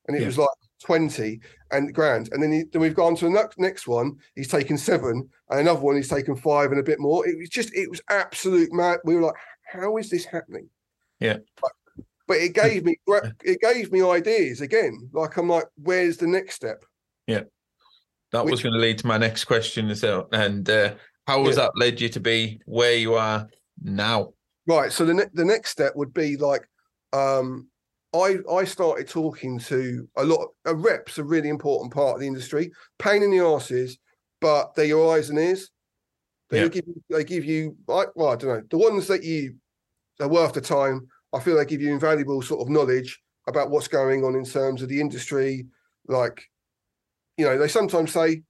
[0.07, 0.27] And it Yeah.
[0.27, 0.49] was like
[0.83, 1.39] 20
[1.71, 2.29] and grand.
[2.31, 4.17] And then, he, then we've gone to the next, next one.
[4.35, 7.27] He's taken seven, and another one he's taken five and a bit more.
[7.27, 8.99] It was just, it was absolute mad.
[9.03, 9.35] We were like,
[9.71, 10.69] how is this happening?
[11.19, 11.37] Yeah.
[11.61, 11.71] But,
[12.27, 12.97] but it gave me
[13.43, 15.09] it gave me ideas again.
[15.13, 16.83] Like I'm like, where's the next step?
[17.27, 17.43] Yeah.
[18.31, 20.29] That was going to lead to my next question as well.
[20.31, 20.93] And uh,
[21.27, 21.63] how has Yeah.
[21.63, 23.49] that led you to be where you are
[23.83, 24.33] now?
[24.67, 24.91] Right.
[24.91, 26.67] So the ne- the next step would be like,
[27.13, 27.67] um,
[28.13, 30.49] I I started talking to a lot.
[30.65, 32.71] Uh, reps a really important part of the industry.
[32.99, 33.97] Pain in the asses,
[34.39, 35.69] but they're your eyes and ears.
[36.51, 36.67] They Yeah.
[36.67, 37.77] give you, they give you.
[37.89, 39.55] I, well, I don't know the ones that you
[40.19, 41.07] are worth the time.
[41.33, 44.81] I feel they give you invaluable sort of knowledge about what's going on in terms
[44.81, 45.65] of the industry.
[46.07, 46.43] Like,
[47.37, 48.43] you know, they sometimes say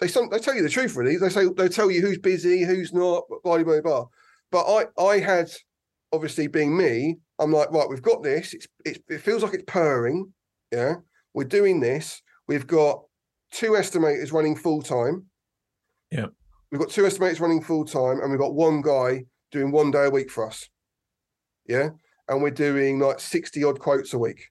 [0.00, 0.94] they some they tell you the truth.
[0.94, 3.24] Really, they say they tell you who's busy, who's not.
[3.28, 3.80] Blah blah blah.
[3.80, 4.06] blah.
[4.52, 5.50] But I I had
[6.12, 8.54] obviously being me, I'm like, right, we've got this.
[8.54, 10.32] It's, it's it feels like it's purring.
[10.70, 10.94] Yeah,
[11.34, 12.22] we're doing this.
[12.46, 13.02] We've got
[13.50, 15.26] two estimators running full time.
[16.12, 16.26] Yeah.
[16.70, 20.04] We've got two estimators running full time, and we've got one guy doing one day
[20.06, 20.68] a week for us.
[21.66, 21.90] Yeah.
[22.28, 24.50] And we're doing like 60 odd quotes a week.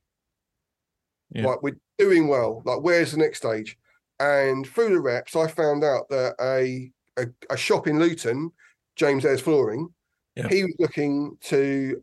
[1.32, 1.46] Yeah.
[1.46, 2.64] Like we're doing well.
[2.66, 3.78] Like, where's the next stage?
[4.20, 8.52] And through the reps, I found out that a a, a shop in Luton,
[8.96, 9.90] James Ayres Flooring,
[10.36, 10.48] Yeah.
[10.48, 12.02] he was looking to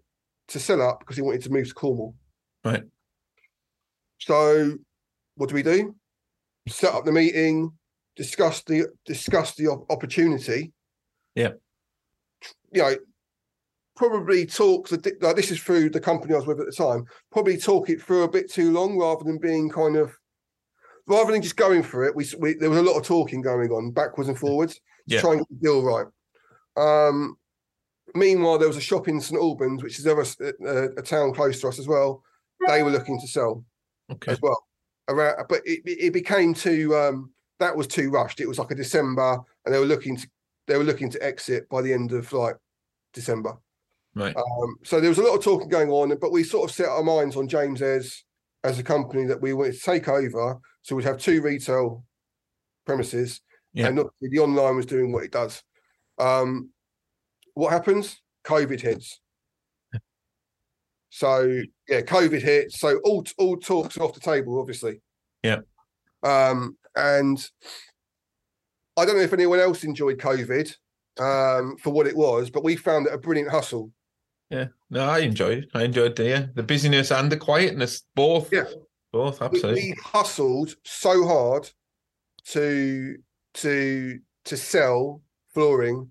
[0.48, 2.14] to sell up because he wanted to move to Cornwall.
[2.64, 2.84] Right.
[4.20, 4.76] So
[5.36, 5.94] what do we do?
[6.68, 7.72] Set up the meeting,
[8.16, 10.72] discuss the discuss the opportunity.
[11.34, 11.52] Yeah.
[12.72, 12.96] You know,
[13.96, 17.04] probably talk the like this is through the company I was with at the time.
[17.32, 20.16] Probably talk it through a bit too long rather than being kind of
[21.06, 22.14] rather than just going for it.
[22.14, 25.14] We, we there was a lot of talking going on backwards and forwards trying to
[25.14, 25.20] Yeah.
[25.20, 26.06] try and get the deal right.
[26.76, 27.36] Um,
[28.14, 31.60] meanwhile, there was a shop in St Albans, which is ever a, a town close
[31.60, 32.22] to us as well.
[32.66, 33.64] They were looking to sell
[34.10, 34.32] Okay.
[34.32, 34.64] as well.
[35.08, 38.40] Around, but it, it it became too um that was too rushed.
[38.40, 40.28] It was like a December, and they were looking to
[40.66, 42.56] they were looking to exit by the end of like
[43.12, 43.56] December.
[44.14, 44.34] Right.
[44.36, 46.88] Um, so there was a lot of talking going on, but we sort of set
[46.88, 48.22] our minds on James as
[48.62, 50.58] as a company that we wanted to take over.
[50.82, 52.04] So we'd have two retail
[52.86, 53.40] premises,
[53.72, 53.88] Yeah.
[53.88, 55.62] and obviously the online was doing what it does.
[56.18, 56.70] Um,
[57.54, 58.20] what happens?
[58.44, 59.20] COVID hits.
[61.10, 62.80] So yeah, COVID hits.
[62.80, 65.00] So all all talks are off the table, obviously.
[65.42, 65.60] Yeah.
[66.22, 67.38] Um, and
[68.96, 70.74] I don't know if anyone else enjoyed COVID
[71.18, 73.90] um, for what it was, but we found it a brilliant hustle.
[74.50, 74.66] Yeah.
[74.90, 75.68] No, I enjoyed it.
[75.74, 78.02] I enjoyed the yeah, the busyness and the quietness.
[78.14, 78.52] Both.
[78.52, 78.64] Yeah.
[79.12, 79.40] Both.
[79.40, 79.82] we, Absolutely.
[79.82, 81.70] we hustled so hard
[82.46, 83.16] to
[83.54, 85.22] to to sell
[85.54, 86.08] flooring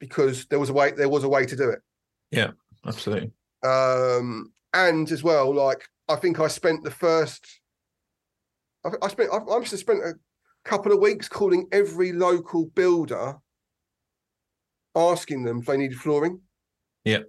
[0.00, 1.78] because there was a way there was a way to do it
[2.30, 2.50] Yeah,
[2.84, 3.30] Absolutely.
[3.64, 7.60] um and as well like i think i spent the first
[8.84, 10.14] i, I spent I, I must have spent a
[10.64, 13.36] couple of weeks calling every local builder
[14.96, 16.40] asking them if they needed flooring
[17.04, 17.20] Yeah.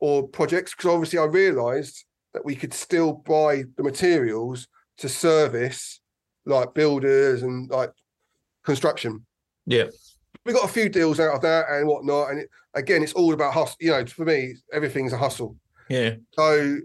[0.00, 2.04] or projects because obviously i realized
[2.34, 6.00] that we could still buy the materials to service
[6.44, 7.90] like builders and like
[8.64, 9.24] construction
[9.66, 9.84] Yeah.
[10.44, 13.32] we got a few deals out of that and whatnot and it, again it's all
[13.32, 15.56] about hustle you know for me everything's a hustle
[15.88, 16.16] Yeah.
[16.32, 16.78] so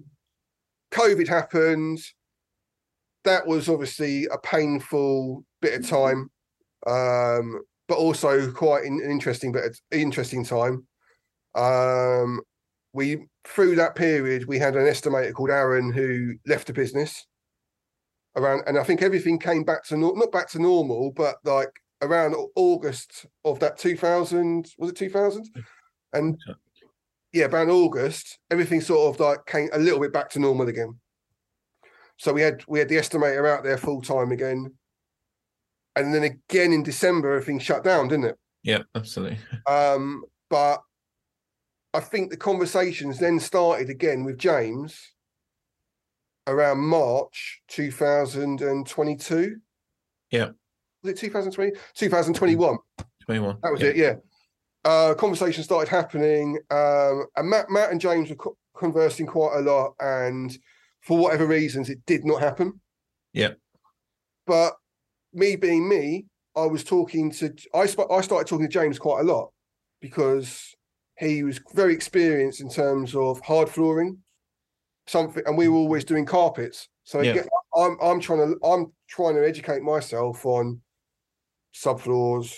[0.92, 2.00] COVID happened.
[3.24, 6.30] That was obviously a painful bit of time,
[6.88, 10.88] um, but also quite an interesting bit of, interesting time.
[11.56, 12.42] Um,
[12.94, 17.26] we through that period we had an estimator called Aaron who left the business
[18.36, 22.36] around, and I think everything came back to not back to normal, but like around
[22.56, 25.48] August of that 2000 was it 2000
[26.14, 26.38] and
[27.34, 31.00] yeah, about August, everything sort of like came a little bit back to normal again.
[32.22, 34.72] So we had we had the estimator out there full time again,
[35.96, 38.38] and then again in December everything shut down, didn't it?
[38.62, 38.84] Yeah.
[38.94, 39.40] Absolutely.
[39.68, 40.84] Um, but
[41.96, 45.02] I think the conversations then started again with James
[46.46, 49.56] around March 2022.
[50.30, 50.50] Yeah.
[51.02, 51.72] Was it 2020?
[51.96, 52.78] 2021.
[53.26, 53.58] Twenty-one.
[53.64, 53.88] That was yeah.
[53.88, 54.14] it, yeah.
[54.86, 59.62] Uh, conversation started happening, um, and Matt, Matt and James were co- conversing quite a
[59.62, 60.56] lot, and
[61.02, 62.80] for whatever reasons, it did not happen.
[63.34, 63.52] Yeah.
[64.46, 64.74] But
[65.34, 69.22] me being me, I was talking to I sp- I started talking to James quite
[69.22, 69.52] a lot
[70.02, 70.76] because
[71.18, 74.18] he was very experienced in terms of hard flooring,
[75.08, 76.90] something, and we were always doing carpets.
[77.04, 77.32] So Yeah.
[77.32, 80.82] again, I'm I'm trying to I'm trying to educate myself on
[81.74, 82.58] subfloors,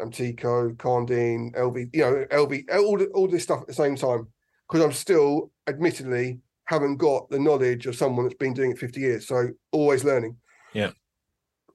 [0.00, 4.28] Amtico, Karndean, LV, you know, LV, all all this stuff at the same time
[4.68, 6.38] because I'm still, admittedly,
[6.70, 9.26] haven't got the knowledge of someone that's been doing it 50 years.
[9.26, 10.36] So always learning.
[10.72, 10.92] Yeah.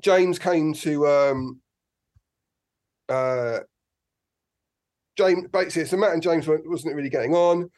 [0.01, 1.59] James came to um
[3.09, 3.59] uh
[5.17, 7.69] James basically so Matt and James weren't, wasn't really getting on.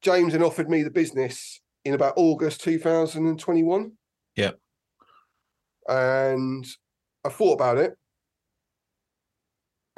[0.00, 3.92] James then offered me the business in about August 2021.
[4.36, 4.52] Yeah.
[5.86, 6.66] And
[7.24, 7.94] I thought about it.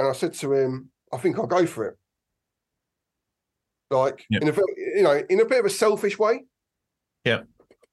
[0.00, 1.96] And I said to him, I think I'll go for it.
[3.90, 4.40] Like Yeah.
[4.42, 6.44] in a you know, in a bit of a selfish way.
[7.24, 7.42] Yeah.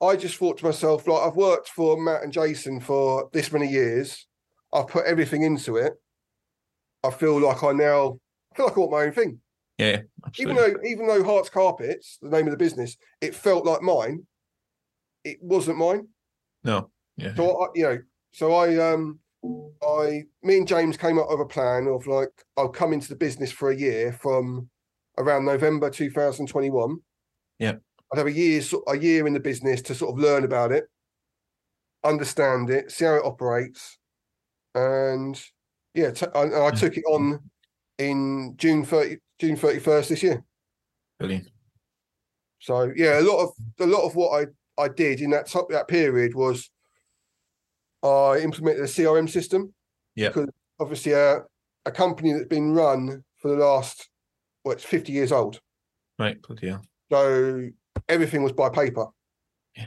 [0.01, 3.67] I just thought to myself, like I've worked for Matt and Jason for this many
[3.67, 4.27] years.
[4.73, 5.93] I've put everything into it.
[7.03, 8.19] I feel like I now
[8.51, 9.39] I feel like I want my own thing.
[9.77, 10.01] Yeah,
[10.37, 14.25] Even though even though Hearts Carpets, the name of the business, it felt like mine,
[15.23, 16.07] it wasn't mine.
[16.63, 17.99] no, yeah, So I, you know,
[18.31, 19.19] so I um
[19.85, 23.15] I me and James came up with a plan of like I'll come into the
[23.15, 24.69] business for a year from
[25.17, 26.97] around November 2021.
[27.59, 27.73] Yeah.
[28.11, 30.85] I'd have a year a year in the business to sort of learn about it,
[32.03, 33.97] understand it, see how it operates,
[34.75, 35.41] and
[35.93, 36.71] yeah, t- I, and I Yeah.
[36.71, 37.39] took it on
[37.97, 40.43] in June 30 June 31st this year.
[41.19, 41.47] brilliant.
[42.59, 43.49] So yeah, a lot of
[43.79, 46.69] a lot of what I I did in that top that period was
[48.03, 49.73] I implemented a CRM system.
[50.15, 50.29] Yeah.
[50.29, 50.49] Because
[50.79, 51.41] obviously a
[51.85, 54.09] a company that's been run for the last
[54.63, 55.59] well, it's 50 years old.
[56.19, 56.81] Right, bloody hell.
[57.11, 57.69] So
[58.09, 59.07] everything was by paper.
[59.75, 59.85] Yeah.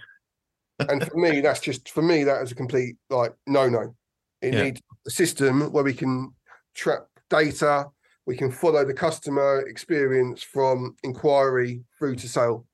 [0.89, 3.95] and for me, that's just for me, that is a complete like no no.
[4.43, 4.65] It Yeah.
[4.65, 6.35] needs a system where we can
[6.75, 7.87] track data,
[8.27, 12.67] we can follow the customer experience from inquiry through to sale.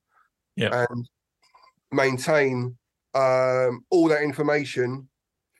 [0.56, 0.86] Yeah.
[0.90, 1.08] And
[1.92, 2.76] maintain
[3.14, 5.08] um, all that information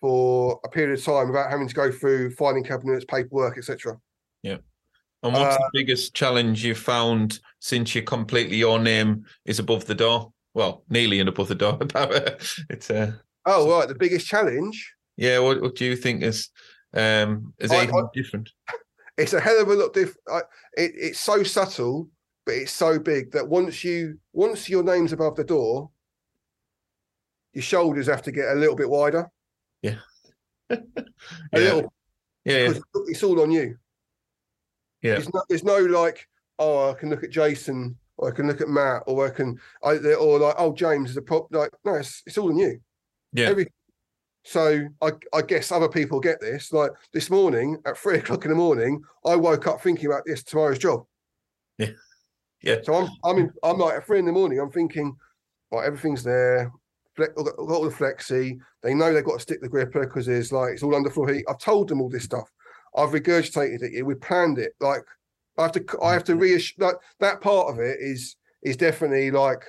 [0.00, 3.98] for a period of time without having to go through filing cabinets, paperwork, etc.
[5.22, 9.84] And what's Uh, the biggest challenge you've found since you completely your name is above
[9.86, 10.32] the door?
[10.54, 11.78] Well, nearly and above the door.
[12.70, 13.12] it's uh
[13.46, 13.88] Oh, right.
[13.88, 15.38] The biggest challenge yeah.
[15.40, 16.48] What, what do you think is
[16.94, 18.50] um is I- anything I- different?
[19.18, 20.18] it's a hell of a lot different.
[20.76, 22.08] It, it's so subtle,
[22.46, 25.90] but it's so big that once you once your name's above the door,
[27.52, 29.30] your shoulders have to get a little bit wider.
[29.82, 29.98] Yeah.
[30.70, 30.78] a
[31.52, 31.58] Yeah.
[31.58, 31.92] little.
[32.44, 32.72] Yeah, yeah,
[33.06, 33.76] it's all on you.
[35.02, 35.14] Yeah.
[35.14, 38.60] It's not, there's no like, oh, I can look at Jason, or I can look
[38.60, 41.48] at Matt, or I can, I, or like, oh, James is a prop.
[41.50, 42.80] Like, no, it's, it's all you.
[43.32, 43.48] Yeah.
[43.48, 43.66] Every,
[44.44, 46.72] so I, I guess other people get this.
[46.72, 50.42] Like this morning at three o'clock in the morning, I woke up thinking about this
[50.42, 51.04] tomorrow's job.
[51.78, 51.90] Yeah.
[52.62, 52.76] Yeah.
[52.82, 54.60] So I'm, I'm, in, I'm like at three in the morning.
[54.60, 55.16] I'm thinking,
[55.70, 56.72] right, everything's there.
[57.14, 58.58] Flex, I've got, all the flexi.
[58.82, 61.28] They know they've got to stick the gripper because there's like it's all under floor
[61.32, 61.44] heat.
[61.48, 62.50] I've told them all this stuff.
[62.96, 64.02] I've regurgitated it.
[64.02, 64.72] We planned it.
[64.80, 65.02] Like
[65.58, 66.86] I have to, I have to reassure.
[66.86, 69.64] Like that part of it is is definitely like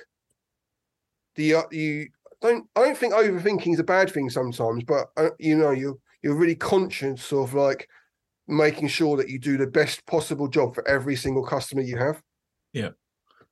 [1.36, 2.08] the uh, you
[2.40, 2.66] don't.
[2.76, 6.36] I don't think overthinking is a bad thing sometimes, but uh, you know you you're
[6.36, 7.88] really conscious of like
[8.46, 12.22] making sure that you do the best possible job for every single customer you have.
[12.72, 12.90] Yeah.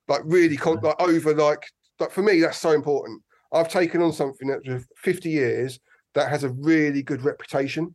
[0.07, 1.65] Like really, con- like over like
[1.99, 3.21] like for me that's so important.
[3.51, 5.79] I've taken on something that's for 50 years
[6.15, 7.93] that has a really good reputation.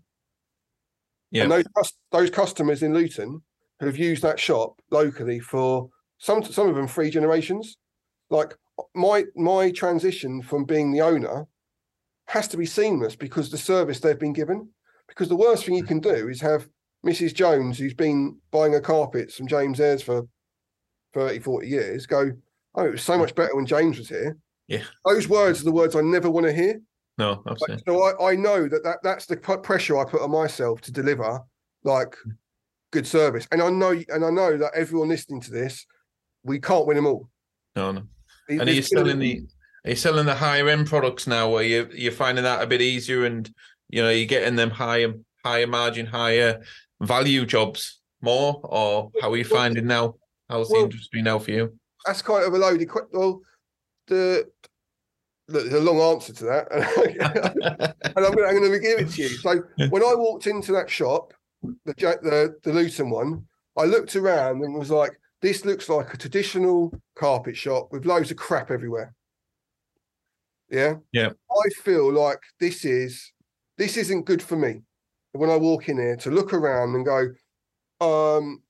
[1.31, 1.45] Yeah.
[1.45, 3.43] And those those customers in Luton
[3.81, 5.89] who've used that shop locally for
[6.19, 7.77] some some of them three generations.
[8.31, 8.57] Like
[8.95, 11.47] my my transition from being the owner
[12.27, 14.69] has to be seamless because the service they've been given.
[15.07, 16.69] Because the worst thing you can do is have
[17.07, 17.33] Mrs.
[17.33, 20.29] Jones, who's been buying her carpets from James Ayres for
[21.15, 22.33] 30, 40 years, go,
[22.75, 24.37] Oh, it was so much better when James was here.
[24.67, 24.83] Yeah.
[25.07, 26.81] Those words are the words I never want to hear.
[27.19, 27.83] No, absolutely.
[27.87, 31.41] so I, I know that, that that's the pressure I put on myself to deliver
[31.85, 32.31] like hmm.
[32.93, 33.47] good service.
[33.53, 35.87] And I know and I know that everyone listening to this,
[36.45, 37.29] we can't win them all.
[37.77, 38.03] No, no.
[38.49, 39.43] There's And are you selling the
[39.85, 42.81] are you selling the higher end products now where you you're finding that a bit
[42.81, 43.53] easier and
[43.89, 46.63] you know you're getting them higher higher margin, higher
[47.01, 50.15] value jobs more or how are you finding now?
[50.49, 51.79] How's the industry now for you?
[52.09, 53.11] that's kind of a loaded question.
[53.13, 53.43] Well,
[54.07, 54.51] the
[55.49, 56.69] look, there's a long answer to that,
[58.17, 59.29] and I'm going, to give it to you.
[59.29, 63.45] So when I walked into that shop, the the the Luton one,
[63.77, 65.13] I looked around and was like,
[65.43, 69.15] "This looks like a traditional carpet shop with loads of crap everywhere."
[70.71, 71.31] Yeah, Yeah.
[71.51, 73.33] I feel like this is
[73.79, 74.83] this isn't good for me
[75.33, 77.29] when I walk in here to look around and go,
[78.01, 78.63] um,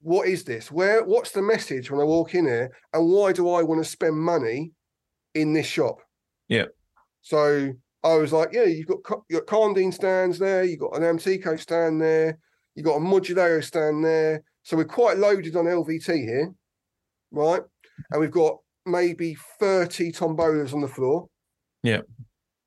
[0.00, 0.70] what is this?
[0.70, 2.70] Where what's the message when I walk in here?
[2.92, 4.72] And why do I want to spend money
[5.34, 6.00] in this shop?
[6.48, 6.66] Yeah.
[7.22, 7.72] So
[8.02, 11.58] I was like, yeah, you've got you got Karndean stands there, you've got an Amtico
[11.58, 12.38] stand there,
[12.74, 14.42] you've got a Moduleo stand there.
[14.62, 16.52] So we're quite loaded on LVT here,
[17.30, 17.62] right?
[18.10, 21.28] And we've got maybe 30 tombolas on the floor.
[21.82, 22.00] Yeah.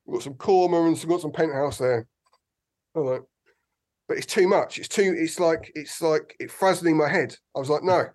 [0.06, 2.08] We've got some Cormar and we've got some penthouse there.
[2.96, 3.22] All right.
[4.08, 4.80] But it's too much.
[4.80, 7.36] It's too, it's like, it's like it frazzling my head.
[7.56, 8.06] I was like, no,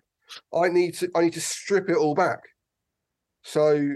[0.53, 2.39] I need to, I need to strip it all back.
[3.43, 3.95] So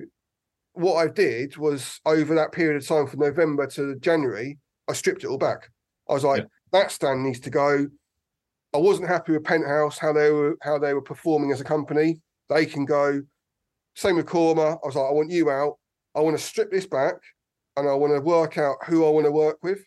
[0.80, 4.58] what I did was over that period of time from November to January,
[4.88, 5.70] I stripped it all back.
[6.10, 6.48] I was like, Yeah.
[6.72, 7.88] that stand needs to go.
[8.74, 12.22] I wasn't happy with Penthouse, how they were how they were performing as a company.
[12.50, 13.22] They can go.
[13.96, 14.80] Same with Cormar.
[14.84, 15.78] I was like, I want you out.
[16.16, 17.16] I want to strip this back
[17.76, 19.80] and I want to work out who I want to work with.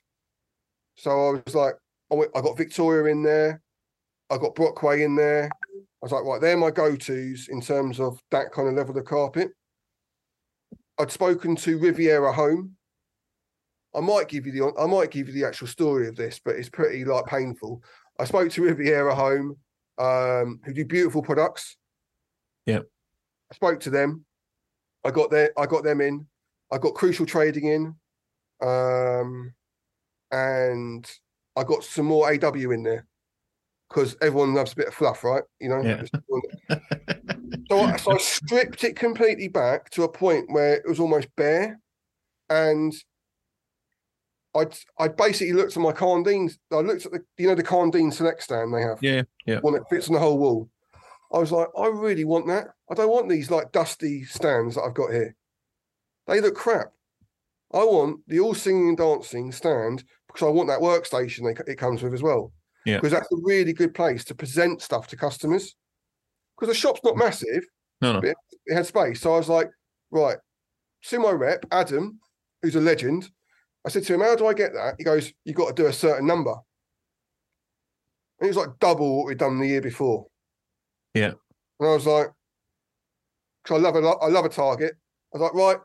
[0.96, 1.74] So I was like,
[2.10, 3.62] I, went, I got Victoria in there.
[4.30, 5.44] I got Brockway in there.
[5.44, 9.04] I was like, right, they're my go-tos in terms of that kind of level of
[9.04, 9.50] carpet.
[10.98, 12.76] I'd spoken to Riviera Home.
[13.94, 16.56] I might give you the I might give you the actual story of this, but
[16.56, 17.82] it's pretty like painful.
[18.18, 19.56] I spoke to Riviera Home,
[19.98, 21.76] um, who do beautiful products.
[22.66, 22.80] Yeah,
[23.50, 24.24] I spoke to them.
[25.04, 25.50] I got there.
[25.58, 26.26] I got them in.
[26.70, 27.94] I got Crucial Trading in,
[28.66, 29.52] um,
[30.30, 31.10] and
[31.56, 33.06] I got some more AW in there
[33.88, 35.42] because everyone loves a bit of fluff, right?
[35.60, 35.82] You know.
[35.82, 36.78] Yeah.
[37.72, 41.34] So I, so I stripped it completely back to a point where it was almost
[41.36, 41.80] bare,
[42.50, 42.92] and
[44.54, 44.66] I
[44.98, 46.52] I basically looked at my Karndean.
[46.70, 49.60] I looked at the you know the Karndean Select stand they have, Yeah, yeah.
[49.60, 50.68] one that fits on the whole wall.
[51.32, 52.66] I was like, I really want that.
[52.90, 55.34] I don't want these like dusty stands that I've got here.
[56.26, 56.92] They look crap.
[57.72, 61.76] I want the all singing and dancing stand because I want that workstation they, it
[61.76, 62.52] comes with as well.
[62.84, 62.96] Yeah.
[62.96, 65.74] Because that's a really good place to present stuff to customers.
[66.62, 67.18] Because the shop's not mm.
[67.18, 67.64] massive,
[68.00, 68.20] No, no.
[68.20, 68.36] it
[68.72, 69.20] had space.
[69.20, 69.68] So I was like,
[70.12, 70.36] right,
[71.02, 72.20] see my rep, Adam,
[72.62, 73.28] who's a legend.
[73.84, 74.94] I said to him, How do I get that?
[74.96, 76.52] He goes, You've got to do a certain number.
[78.38, 80.28] And it was like double what we'd done the year before.
[81.14, 81.32] Yeah.
[81.80, 82.28] And I was like,
[83.64, 84.92] because I love a I love a target.
[85.34, 85.78] I was like, right,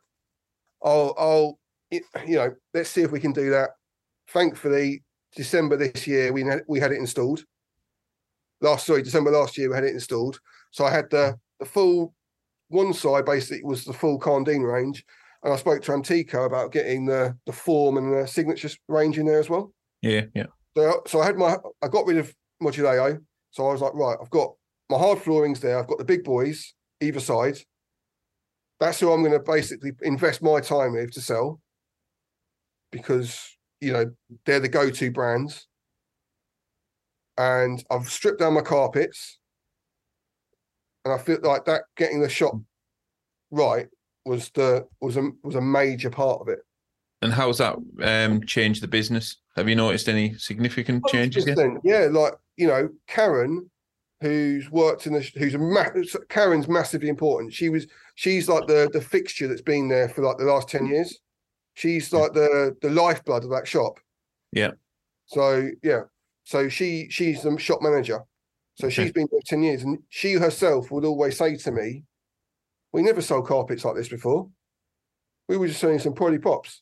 [0.83, 1.59] I'll I'll
[1.89, 3.71] you know, let's see if we can do that.
[4.27, 5.03] Thankfully,
[5.35, 7.43] December this year we had we had it installed.
[8.61, 10.39] Last sorry, December last year we had it installed.
[10.71, 12.13] So I had the the full
[12.69, 15.03] one side basically was the full Karndean range,
[15.43, 19.25] and I spoke to Amtico about getting the the form and the signature range in
[19.25, 19.73] there as well.
[20.01, 20.47] Yeah, yeah.
[20.77, 23.19] So, so I had my, I got rid of Moduleo.
[23.49, 24.53] So I was like, right, I've got
[24.89, 25.79] my hard floorings there.
[25.79, 27.57] I've got the big boys either side.
[28.79, 31.59] That's who I'm going to basically invest my time with to sell
[32.91, 34.11] because, you know,
[34.45, 35.67] they're the go to brands.
[37.39, 39.39] And I've stripped down my carpets.
[41.07, 42.59] And I feel like that getting the shop
[43.49, 43.87] right
[44.25, 46.59] was the was a was a major part of it.
[47.21, 49.37] And how's that um changed the business?
[49.55, 51.57] Have you noticed any significant changes yet?
[51.85, 53.71] Yeah, like you know, Karen,
[54.19, 55.85] who's worked in the, who's a ma-
[56.27, 57.53] Karen's massively important.
[57.53, 60.87] She was, she's like the the fixture that's been there for like the last ten
[60.87, 61.19] years.
[61.75, 64.01] She's like the the lifeblood of that shop.
[64.51, 64.71] Yeah.
[65.27, 66.01] So yeah,
[66.43, 68.25] so she she's the shop manager.
[68.79, 72.03] So she's been there ten years, and she herself would always say to me,
[72.91, 74.49] "We never sold carpets like this before.
[75.47, 76.81] We were just selling some polyprops,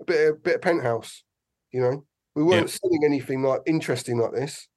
[0.00, 1.24] a bit of, bit of penthouse,
[1.70, 2.04] you know."
[2.34, 4.68] We weren't selling anything like interesting like this.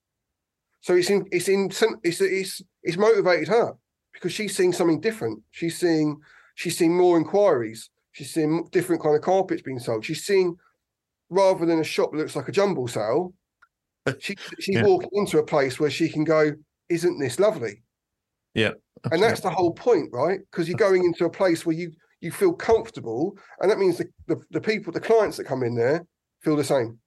[0.82, 1.70] So it's in, it's in,
[2.02, 3.74] it's it's it's motivated her
[4.12, 5.42] because she's seeing something different.
[5.50, 6.18] She's seeing
[6.54, 7.90] she's seeing more inquiries.
[8.12, 10.04] She's seeing different kind of carpets being sold.
[10.04, 10.56] She's seeing
[11.28, 13.34] rather than a shop that looks like a jumble sale.
[14.20, 14.84] She she's Yeah.
[14.84, 16.52] walking into a place where she can go,
[16.88, 17.82] "Isn't this lovely?"
[18.54, 18.72] Yeah,
[19.10, 20.40] and that's the whole point, right?
[20.50, 24.06] Because you're going into a place where you you feel comfortable, and that means the,
[24.26, 26.06] the the people, the clients that come in there
[26.42, 26.98] feel the same.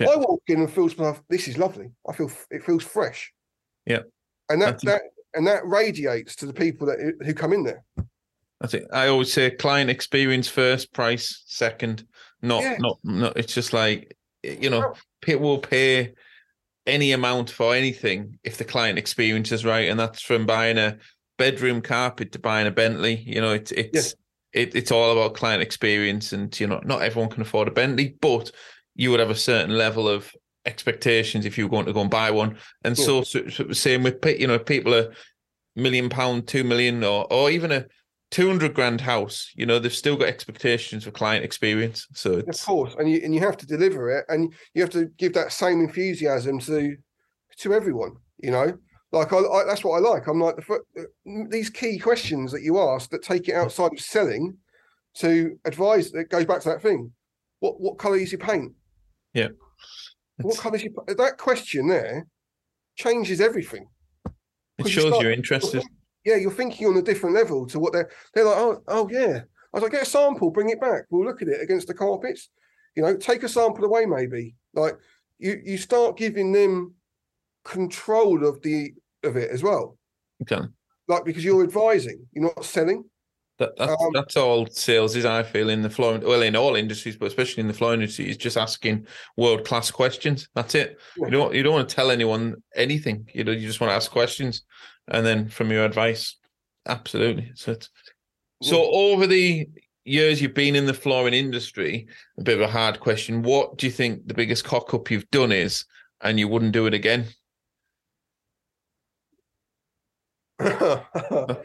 [0.00, 0.88] I walk in and feel.
[1.28, 1.90] This is lovely.
[2.08, 3.32] I feel it feels fresh.
[3.86, 4.02] Yeah.
[4.48, 4.86] and that That's it.
[4.86, 5.02] that
[5.34, 7.82] and that radiates to the people that who come in there.
[8.60, 8.86] That's it.
[8.92, 12.06] I always say client experience first, price second.
[12.42, 12.76] Not, Yeah.
[12.78, 13.36] not, not.
[13.36, 16.12] It's just like you know, people will pay
[16.86, 20.98] any amount for anything if the client experience is right, and that's from buying a
[21.38, 23.22] bedroom carpet to buying a Bentley.
[23.26, 24.14] You know, it's it's
[24.52, 28.16] it, it's all about client experience, and you know, not everyone can afford a Bentley,
[28.20, 28.50] but
[28.94, 30.32] you would have a certain level of
[30.66, 32.56] expectations if you were going to go and buy one.
[32.84, 35.12] And so, so, so same with you know, people are
[35.76, 37.86] million pound, two million, or or even a
[38.32, 39.52] two hundred grand house.
[39.54, 42.08] You know, they've still got expectations for client experience.
[42.14, 45.06] So Of course, and you and you have to deliver it, and you have to
[45.18, 46.96] give that same enthusiasm to
[47.58, 48.16] to everyone.
[48.38, 48.76] You know,
[49.12, 50.26] like I, I that's what I like.
[50.26, 51.06] I'm like the
[51.48, 54.56] these key questions that you ask that take it outside of selling
[55.18, 56.12] to advise.
[56.12, 57.12] It goes back to that thing.
[57.60, 58.72] What what color is your paint?
[59.34, 59.48] Yeah.
[60.38, 62.26] What it's- colour is your that question there
[62.96, 63.86] changes everything.
[64.78, 65.84] It you shows start- you're interested.
[66.24, 69.40] Yeah, you're thinking on a different level to what they're they're like, oh, oh yeah.
[69.72, 71.04] I was like, get a sample, bring it back.
[71.10, 72.50] We'll look at it against the carpets.
[72.94, 74.54] You know, take a sample away, maybe.
[74.74, 74.96] Like
[75.38, 76.94] you you start giving them
[77.64, 78.92] control of the
[79.24, 79.96] of it as well.
[80.42, 80.62] Okay.
[81.08, 83.04] Like because you're advising, you're not selling.
[83.62, 85.24] That, that's Um, that's all sales is.
[85.24, 88.28] I feel in the flooring, well, in all industries, but especially in the flooring industry,
[88.28, 89.06] is just asking
[89.36, 90.48] world class questions.
[90.56, 90.98] That's it.
[91.16, 93.28] You don't you don't want to tell anyone anything.
[93.32, 94.62] You know, you just want to ask questions,
[95.08, 96.36] and then from your advice,
[96.86, 97.52] absolutely.
[97.54, 97.76] So,
[98.62, 99.68] so over the
[100.04, 103.42] years you've been in the flooring industry, a bit of a hard question.
[103.42, 105.84] What do you think the biggest cock up you've done is,
[106.20, 107.26] and you wouldn't do it again?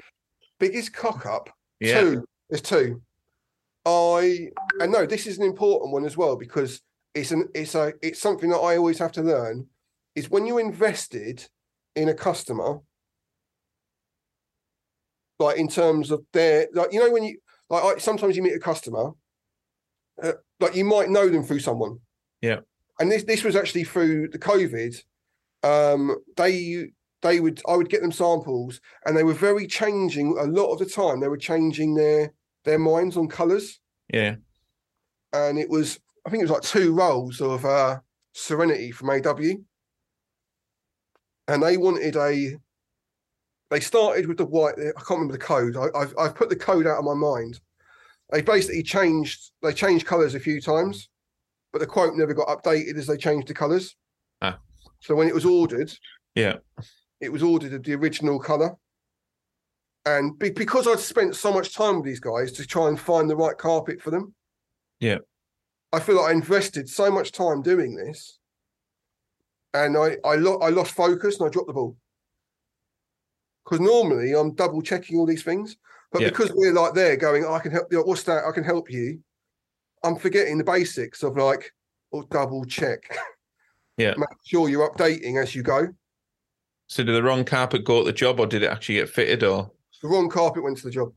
[0.60, 1.57] Biggest cock up.
[1.80, 2.26] Yeah, Two.
[2.50, 3.02] There's two.
[3.86, 4.50] I
[4.82, 6.82] and no, this is an important one as well because
[7.14, 9.68] it's an it's a it's something that I always have to learn
[10.16, 11.48] is when you're invested
[11.96, 12.80] in a customer,
[15.40, 17.38] like in terms of their like you know when you
[17.70, 19.12] like I, sometimes you meet a customer,
[20.22, 22.00] uh, like you might know them through someone.
[22.42, 22.60] Yeah.
[23.00, 25.02] And this this was actually through the COVID.
[25.64, 26.92] Um, they
[27.28, 30.80] they would I would get them samples and they were very changing a lot of
[30.80, 31.20] the time.
[31.20, 33.80] They were changing their their minds on colours,
[34.14, 34.36] yeah,
[35.34, 38.00] and it was I think it was like two rolls of uh,
[38.34, 39.56] Serenity from AW,
[41.48, 42.58] and they wanted a.
[43.70, 44.76] They started with the white.
[44.78, 45.76] I can't remember the code.
[45.76, 47.60] I, I've I've put the code out of my mind.
[48.32, 49.52] They basically changed.
[49.62, 51.10] They changed colours a few times,
[51.72, 53.96] but the quote never got updated as they changed the colours.
[54.42, 54.60] Ah.
[55.00, 55.92] So when it was ordered,
[56.36, 56.58] yeah,
[57.22, 58.76] it was ordered of the original color.
[60.06, 63.30] And be, because I'd spent so much time with these guys to try and find
[63.30, 64.34] the right carpet for them,
[65.00, 65.18] Yeah.
[65.94, 68.40] I feel like I invested so much time doing this,
[69.74, 71.96] and I I, lo- I lost focus and I dropped the ball.
[73.64, 75.78] Because normally I'm double checking all these things,
[76.12, 76.30] but Yeah.
[76.30, 78.02] because we're like there going, oh, I can help you.
[78.02, 78.44] What's that?
[78.46, 79.20] I can help you.
[80.04, 81.72] I'm forgetting the basics of like,
[82.12, 83.00] or double check.
[83.98, 84.14] Yeah.
[84.18, 85.88] Make sure you're updating as you go.
[86.88, 89.44] So did the wrong carpet go at the job, or did it actually get fitted,
[89.44, 89.72] or
[90.02, 91.14] The wrong carpet went to the job.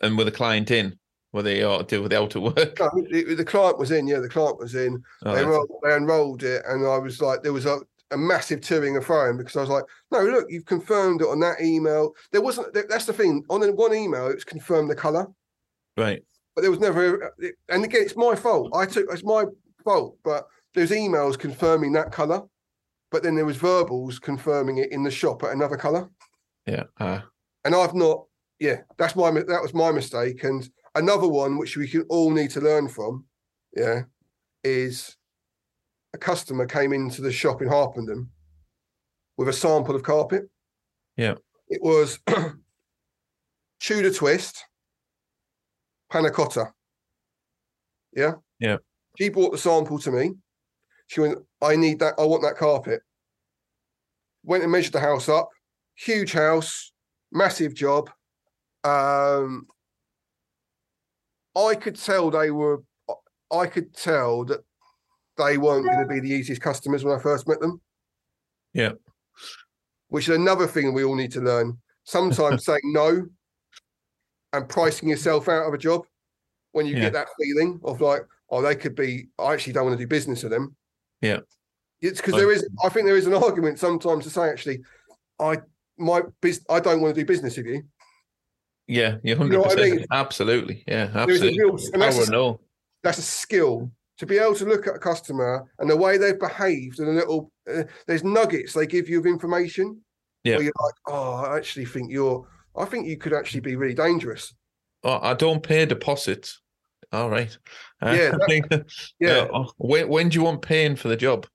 [0.00, 0.98] and were the client in?
[1.32, 2.78] Were they or did were they out to work?
[2.78, 4.06] No, it- the client was in.
[4.06, 5.02] Yeah, the client was in.
[5.24, 7.80] Oh, they, enrolled, they enrolled it, and I was like, there was a,
[8.12, 11.40] a massive toing of phone because I was like, no, look, you've confirmed it on
[11.40, 12.12] that email.
[12.30, 12.72] There wasn't.
[12.72, 13.44] That's the thing.
[13.50, 15.26] On the one email, it's confirmed the color,
[15.96, 16.22] right.
[16.54, 17.32] but there was never.
[17.68, 18.70] And again, it's my fault.
[18.74, 19.44] I took it's my
[19.82, 22.42] fault, but there's emails confirming that color,
[23.14, 26.10] but then there was verbals confirming it in the shop at another color.
[26.66, 26.82] Yeah.
[26.98, 27.24] Ah.
[27.64, 28.24] and I've not.
[28.58, 30.42] Yeah, that's my that was my mistake.
[30.42, 33.24] And another one which we can all need to learn from,
[33.76, 34.02] yeah,
[34.64, 35.16] is
[36.12, 38.30] a customer came into the shop in Harpenden
[39.36, 40.50] with a sample of carpet.
[41.16, 41.34] Yeah.
[41.68, 42.18] it was
[43.80, 44.64] Tudor twist,
[46.10, 46.72] panna cotta.
[48.12, 48.78] Yeah, Yeah.
[49.16, 50.32] She brought the sample to me.
[51.06, 52.14] She went, "I need that.
[52.18, 53.02] I want that carpet."
[54.44, 55.48] Went and measured the house up.
[55.96, 56.92] Huge house,
[57.32, 58.10] massive job.
[58.84, 59.66] Um,
[61.56, 62.82] I could tell they were.
[63.50, 64.60] I could tell that
[65.38, 67.80] they weren't going to be the easiest customers when I first met them.
[68.72, 68.92] Yeah.
[70.08, 71.78] Which is another thing we all need to learn.
[72.04, 73.26] Sometimes saying no
[74.52, 76.06] and pricing yourself out of a job
[76.72, 77.02] when you Yeah.
[77.02, 79.28] get that feeling of like, oh, they could be.
[79.38, 80.76] I actually don't want to do business with them.
[81.24, 81.40] Yeah.
[82.00, 82.68] It's because there is.
[82.84, 84.80] I think there is an argument sometimes to say actually,
[85.40, 85.58] I
[85.96, 86.66] my business.
[86.68, 87.82] I don't want to do business with you.
[88.86, 89.96] Yeah, you know hundred what I percent.
[89.96, 90.06] mean?
[90.10, 90.84] Absolutely.
[90.86, 91.58] Yeah, absolutely.
[91.58, 92.60] real, that's a, no.
[93.02, 96.38] that's a skill to be able to look at a customer and the way they've
[96.38, 97.50] behaved and a little.
[97.72, 100.00] Uh, there's nuggets they give you of information.
[100.42, 100.56] Yeah.
[100.56, 102.46] Where you're like, oh, I actually think you're.
[102.76, 104.52] I think you could actually be really dangerous.
[105.04, 106.60] Oh, I don't pay deposits.
[107.14, 107.56] All right.
[108.02, 108.66] Uh, Yeah, I think-
[109.20, 109.46] Yeah.
[109.52, 111.46] uh, when when do you want paying for the job?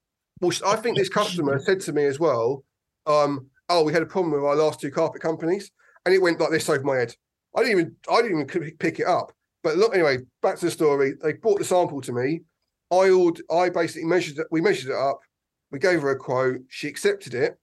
[0.41, 2.64] Well, I think this customer said to me as well,
[3.05, 5.70] um, "Oh, we had a problem with our last two carpet companies,
[6.05, 7.14] and it went like this over my head.
[7.55, 9.34] I didn't even, I didn't even pick it up.
[9.64, 11.14] But look, anyway, back to the story.
[11.22, 12.41] They brought the sample to me.
[12.91, 14.47] I ordered, I basically measured it.
[14.49, 15.20] We measured it up.
[15.72, 16.62] We gave her a quote.
[16.70, 17.60] She accepted it.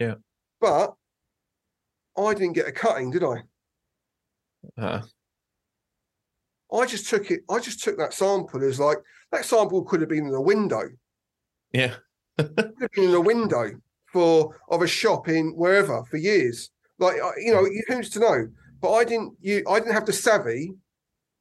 [0.00, 0.14] Yeah.
[0.60, 0.94] But
[2.18, 3.42] I didn't get a cutting, did I?
[4.76, 5.02] Uh,
[6.76, 7.40] I just took it.
[7.50, 8.98] I just took that sample as like
[9.32, 10.82] that sample could have been in a window.
[11.72, 11.94] yeah.
[12.38, 13.70] could have been in a window
[14.12, 16.70] for of a shop in wherever for years.
[16.98, 18.48] Like you know, who's to know?
[18.80, 19.34] But I didn't.
[19.40, 20.72] You, I didn't have the savvy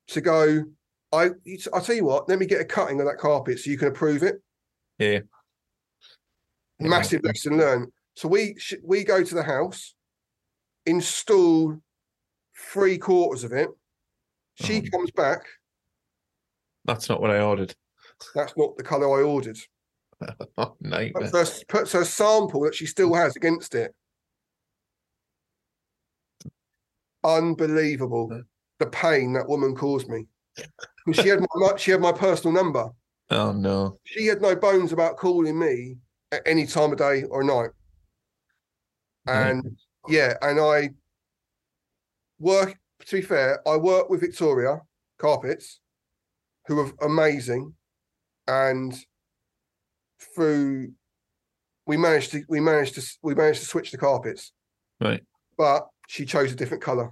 [0.07, 0.63] to go.
[1.11, 1.29] I.
[1.73, 2.29] I'll tell you what.
[2.29, 4.35] Let me get a cutting of that carpet so you can approve it.
[4.99, 5.19] Yeah.
[6.79, 6.87] Yeah.
[6.89, 7.87] Massive lesson learned.
[8.15, 9.95] So we sh- we go to the house,
[10.85, 11.77] install
[12.71, 13.69] three quarters of it.
[14.55, 14.97] She Oh.
[14.97, 15.45] comes back.
[16.85, 17.75] That's not what I ordered.
[18.33, 19.57] That's not the colour I ordered.
[20.57, 21.29] Oh, nightmare.
[21.29, 23.93] Puts her, puts her sample that she still has against it.
[27.23, 28.43] Unbelievable.
[28.79, 30.27] The pain that woman caused me.
[31.07, 32.89] And she had my she had my personal number.
[33.29, 33.99] Oh no.
[34.05, 35.97] She had no bones about calling me
[36.31, 37.69] at any time of day or night.
[39.27, 39.77] And
[40.07, 40.89] yeah, and I
[42.39, 44.81] work to be fair, I work with Victoria
[45.17, 45.79] Carpets,
[46.67, 47.73] who are amazing.
[48.47, 48.95] And
[50.35, 50.91] through
[51.87, 54.51] we managed to we managed to we managed to switch the carpets,
[54.99, 55.23] Right.
[55.57, 57.11] but she chose a different colour.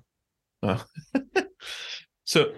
[0.61, 0.83] Oh.
[2.23, 2.51] so,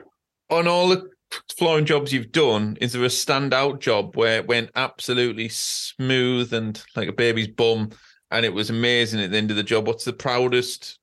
[0.50, 1.10] on all the
[1.58, 6.82] flooring jobs you've done, is there a standout job where it went absolutely smooth and
[6.96, 7.90] like a baby's bum,
[8.32, 9.88] and it was amazing at the end of the job?
[9.88, 11.00] What's the proudest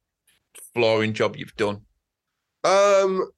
[0.74, 1.82] flooring job you've done?
[2.64, 3.30] Um,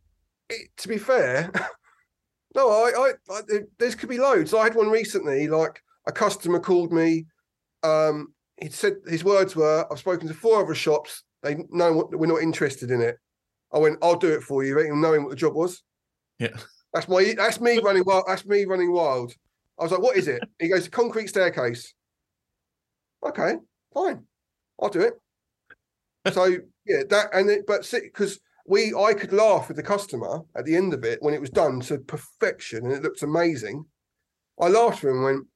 [0.51, 1.51] it, to be fair,
[2.55, 3.41] no, I, I, I,
[3.79, 4.55] there's could be loads.
[4.55, 5.49] I had one recently.
[5.49, 7.27] Like a customer called me.
[7.83, 11.25] Um, he said his words were, "I've spoken to four other shops.
[11.43, 13.19] They know what we're not interested in it."
[13.73, 15.83] I went, "I'll do it for you," even knowing what the job was.
[16.39, 16.57] Yeah.
[16.93, 17.35] That's my.
[17.37, 18.25] That's me running wild.
[18.29, 19.35] That's me running wild.
[19.79, 21.93] I was like, "What is it?" He goes, "Concrete staircase."
[23.25, 23.57] Okay,
[23.93, 24.25] fine,
[24.81, 25.15] I'll do it.
[26.33, 26.47] So
[26.87, 30.77] yeah, that and it, but because we, I could laugh with the customer at the
[30.77, 33.85] end of it when it was done to perfection and it looked amazing.
[34.61, 35.47] I laughed with him and went,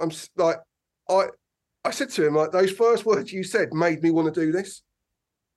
[0.00, 0.56] "I'm like,
[1.08, 1.26] I,
[1.84, 4.52] I said to him like those first words you said made me want to do
[4.52, 4.82] this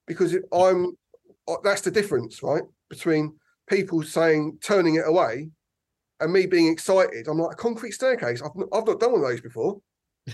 [0.05, 0.97] because it, I'm,
[1.63, 3.35] that's the difference, right, between
[3.69, 5.49] people saying turning it away
[6.19, 7.27] and me being excited.
[7.27, 8.41] I'm like a concrete staircase.
[8.41, 9.79] I've not, I've not done one of those before.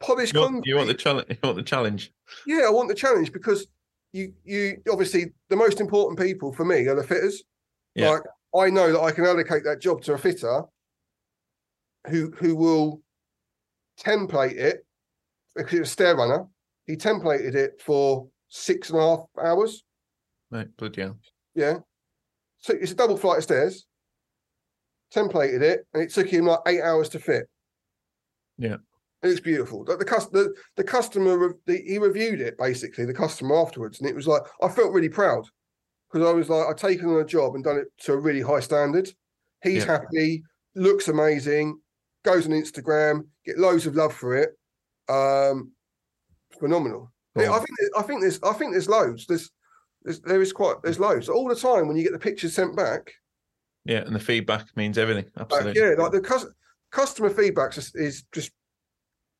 [0.00, 0.70] Polished You want, concrete.
[0.70, 1.28] you want the challenge?
[1.30, 2.12] You want the challenge?
[2.46, 3.66] Yeah, I want the challenge because
[4.12, 7.42] you you obviously the most important people for me are the fitters.
[7.94, 8.10] Yeah.
[8.10, 8.22] Like
[8.56, 10.62] I know that I can allocate that job to a fitter
[12.08, 13.02] who who will
[14.00, 14.86] template it
[15.54, 16.46] because it's a stair runner.
[16.86, 19.84] He templated it for six and a half hours.
[20.50, 21.18] Right, bloody hell.
[21.54, 21.78] Yeah.
[22.58, 23.84] So it's a double flight of stairs.
[25.14, 27.46] Templated it, and it took him like eight hours to fit.
[28.56, 28.76] Yeah.
[29.22, 29.84] And it's beautiful.
[29.84, 33.98] The, the, cus- the, the customer, the, he reviewed it basically, the customer afterwards.
[33.98, 35.44] And it was like, I felt really proud
[36.10, 38.40] because I was like, I've taken on a job and done it to a really
[38.40, 39.10] high standard.
[39.62, 39.98] He's Yeah.
[39.98, 40.44] happy,
[40.76, 41.80] looks amazing,
[42.24, 44.50] goes on Instagram, get loads of love for it.
[45.08, 45.72] Um,
[46.60, 47.12] phenomenal.
[47.36, 49.26] Yeah, I think I think there's I think there's loads.
[49.26, 49.50] There's,
[50.02, 52.76] there's there is quite there's loads all the time when you get the pictures sent
[52.76, 53.12] back.
[53.84, 55.26] Yeah, and the feedback means everything.
[55.36, 55.80] Like, Absolutely.
[55.82, 56.52] yeah, like the cus-
[56.90, 58.50] customer feedback is, is just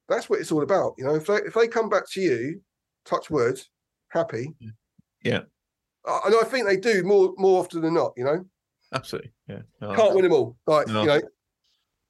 [0.08, 0.94] that's what it's all about.
[0.98, 2.60] You know, if they if they come back to you,
[3.04, 3.68] touch words,
[4.10, 4.54] happy.
[5.22, 5.40] Yeah.
[6.06, 8.12] Uh, and I think they do more more often than not.
[8.16, 8.44] You know,
[8.94, 9.32] Absolutely.
[9.48, 9.60] Yeah.
[9.80, 10.56] No, can't win them all.
[10.66, 11.02] Like No.
[11.02, 11.20] you know,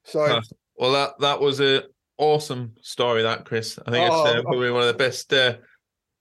[0.04, 0.40] so.
[0.76, 1.84] Well, that that was a
[2.18, 3.78] awesome story, that Chris.
[3.86, 4.42] I think it's uh, Oh.
[4.42, 5.56] probably one of the best uh,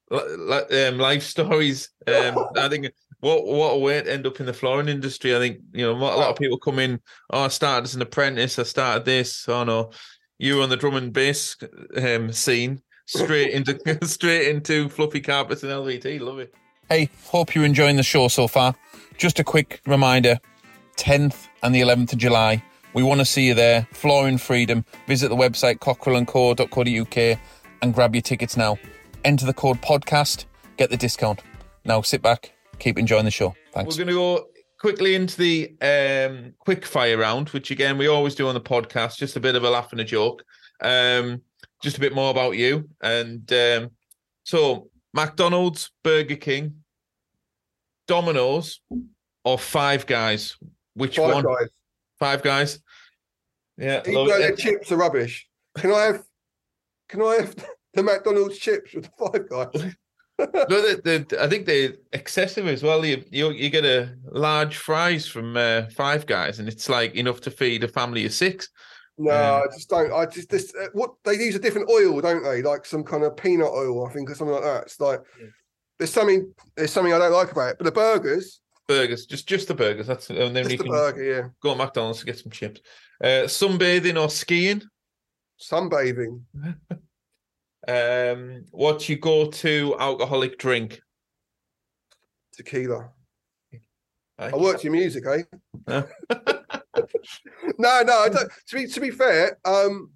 [0.09, 1.89] li- um, life stories.
[2.07, 2.87] Um, I think
[3.19, 5.35] what what a way to end up in the flooring industry.
[5.35, 6.99] I think you know a lot of people come in.
[7.29, 8.57] Oh, I started as an apprentice.
[8.57, 9.47] I started this.
[9.47, 9.91] Oh no,
[10.37, 11.57] you on the drum and bass
[11.95, 12.81] um, scene.
[13.05, 16.19] Straight into straight into fluffy carpets and LVT.
[16.19, 16.53] Love it.
[16.89, 18.75] Hey, hope you're enjoying the show so far.
[19.17, 20.39] Just a quick reminder
[20.97, 22.63] 10th and the 11th of July.
[22.93, 23.87] We want to see you there.
[23.91, 24.85] Flooring Freedom.
[25.07, 27.39] Visit the website cockrellandco.co.uk
[27.81, 28.77] and grab your tickets now.
[29.23, 30.45] Enter the code podcast,
[30.77, 31.41] get the discount.
[31.85, 33.55] Now sit back, keep enjoying the show.
[33.73, 33.97] Thanks.
[33.97, 34.47] We're going to go
[34.79, 39.17] quickly into the um, quick fire round, which again we always do on the podcast.
[39.17, 40.43] Just a bit of a laugh and a joke.
[40.81, 41.41] Um,
[41.81, 42.89] just a bit more about you.
[43.01, 43.91] And um,
[44.43, 46.83] so, McDonald's, Burger King,
[48.07, 48.81] Domino's,
[49.43, 50.57] or Five Guys?
[50.93, 51.43] Which five one?
[51.43, 51.69] guys.
[52.19, 52.79] Five Guys.
[53.77, 55.47] Yeah, Even though their chips are rubbish.
[55.77, 56.23] Can I have?
[57.09, 57.55] Can I have
[57.93, 59.95] the McDonald's chips with the five guys?
[60.39, 63.03] No, the, the, I think they're excessive as well.
[63.05, 67.41] You you, you get a large fries from uh, Five Guys, and it's like enough
[67.41, 68.69] to feed a family of six.
[69.17, 69.61] No, Yeah.
[69.63, 70.13] I just don't.
[70.13, 72.61] I just this uh, what they use a different oil, don't they?
[72.61, 74.83] Like some kind of peanut oil, I think, or something like that.
[74.83, 75.47] It's like Yeah.
[75.97, 77.77] there's something there's something I don't like about it.
[77.79, 80.05] But the burgers, Burgers, just just the burgers.
[80.05, 81.47] That's and then just you the can burger, yeah.
[81.63, 82.81] go to McDonald's to get some chips.
[83.23, 84.83] Uh, sunbathing or skiing.
[85.59, 86.41] Sunbathing,
[87.87, 91.01] Um, what's your go-to alcoholic drink?
[92.53, 93.11] tequila.
[94.39, 95.43] I I worked in music, eh?
[97.77, 98.17] No, no.
[98.23, 100.11] I don't, to be to be fair, um,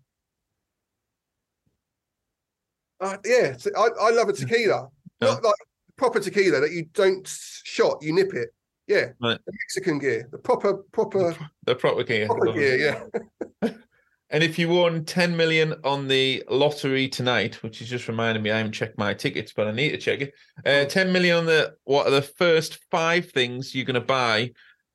[2.99, 4.89] Uh, yeah, I, I love a tequila,
[5.21, 5.55] not like
[5.97, 7.27] proper tequila that you don't
[7.63, 8.49] shot, you nip it.
[8.87, 9.39] Yeah, Right.
[9.45, 12.25] the Mexican gear, the proper proper The proper gear.
[12.27, 12.77] proper gear.
[12.77, 13.69] Yeah,
[14.31, 18.49] And if you won 10 million on the lottery tonight, which is just reminding me,
[18.49, 20.33] I haven't checked my tickets, but I need to check it.
[20.65, 24.51] Uh, 10 million on the what are the first five things you're going to buy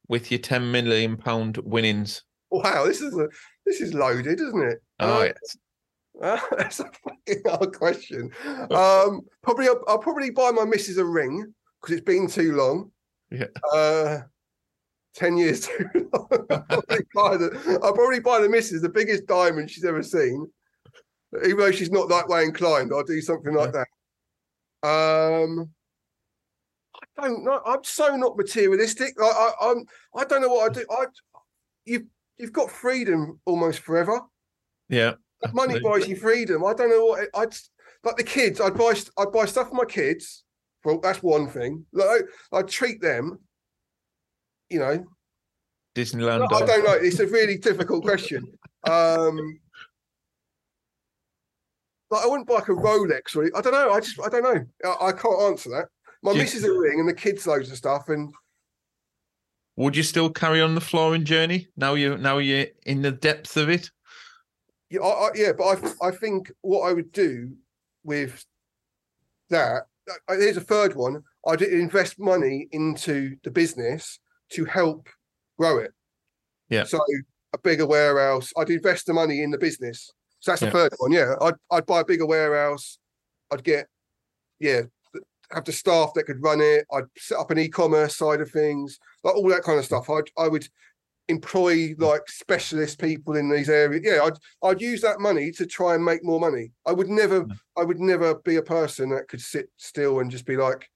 [0.09, 2.23] with your 10 million pound winnings?
[2.51, 3.29] wow, this is a
[3.67, 4.79] this is loaded, isn't it?
[5.01, 5.57] Oh, Uh, yes.
[6.23, 8.31] Uh, that's a fucking hard question.
[8.71, 12.91] Um, probably, I'll, I'll probably buy my missus a ring because it's been too long.
[13.31, 13.47] Yeah.
[13.75, 14.21] Uh,
[15.17, 16.29] ten years too long.
[16.51, 20.47] I'll, probably buy the, I'll probably buy the missus the biggest diamond she's ever seen.
[21.45, 23.89] Even though she's not that way inclined, I'll do something like that.
[24.87, 25.71] Um,
[27.19, 27.61] I don't know.
[27.67, 29.21] I'm so not materialistic.
[29.21, 29.85] Like I, I'm.
[30.15, 30.87] I don't know what I do.
[30.91, 31.05] I,
[31.85, 32.05] you've
[32.39, 34.21] you've got freedom almost forever
[34.89, 35.15] Yeah.
[35.53, 36.65] money buys you freedom.
[36.65, 37.57] I don't know what I'd
[38.05, 38.61] like the kids.
[38.61, 40.45] I'd buy I'd buy stuff for my kids.
[40.85, 41.85] Well, that's one thing.
[41.93, 43.41] Like I'd treat them.
[44.71, 45.05] You know,
[45.95, 46.47] Disneyland.
[46.53, 46.93] I don't know.
[46.93, 48.53] It's a really difficult question.
[48.85, 49.61] Um,
[52.11, 53.93] like I wouldn't buy like a Rolex or I don't know.
[53.93, 54.65] I just I don't know.
[54.85, 55.89] I, I can't answer that.
[56.23, 58.33] My Do you- missus a ring and the kids loads of stuff and
[59.77, 63.57] Would you still carry on the flooring journey now you now you're in the depth
[63.57, 63.91] of it?
[64.91, 65.65] Yeah, I, I, yeah, but
[66.03, 67.53] I I think what I would do
[68.05, 68.45] with
[69.51, 69.83] that
[70.29, 71.23] uh, here's a third one.
[71.47, 74.19] I'd invest money into the business
[74.51, 75.09] to help
[75.59, 75.93] grow it.
[76.69, 76.85] Yeah.
[76.85, 77.01] So
[77.53, 78.53] a bigger warehouse.
[78.57, 80.13] I'd invest the money in the business.
[80.41, 80.73] So that's the Yeah.
[80.73, 81.13] third one.
[81.13, 81.35] Yeah.
[81.41, 82.99] I'd I'd buy a bigger warehouse.
[83.51, 83.87] I'd get
[84.59, 84.83] yeah
[85.53, 86.85] have the staff that could run it.
[86.93, 90.11] I'd set up an e-commerce side of things, like all that kind of stuff.
[90.11, 90.69] I'd I would
[91.29, 94.03] employ like specialist people in these areas.
[94.05, 96.73] Yeah, I'd I'd use that money to try and make more money.
[96.85, 97.47] I would never.
[97.77, 100.89] I would never be a person that could sit still and just be like,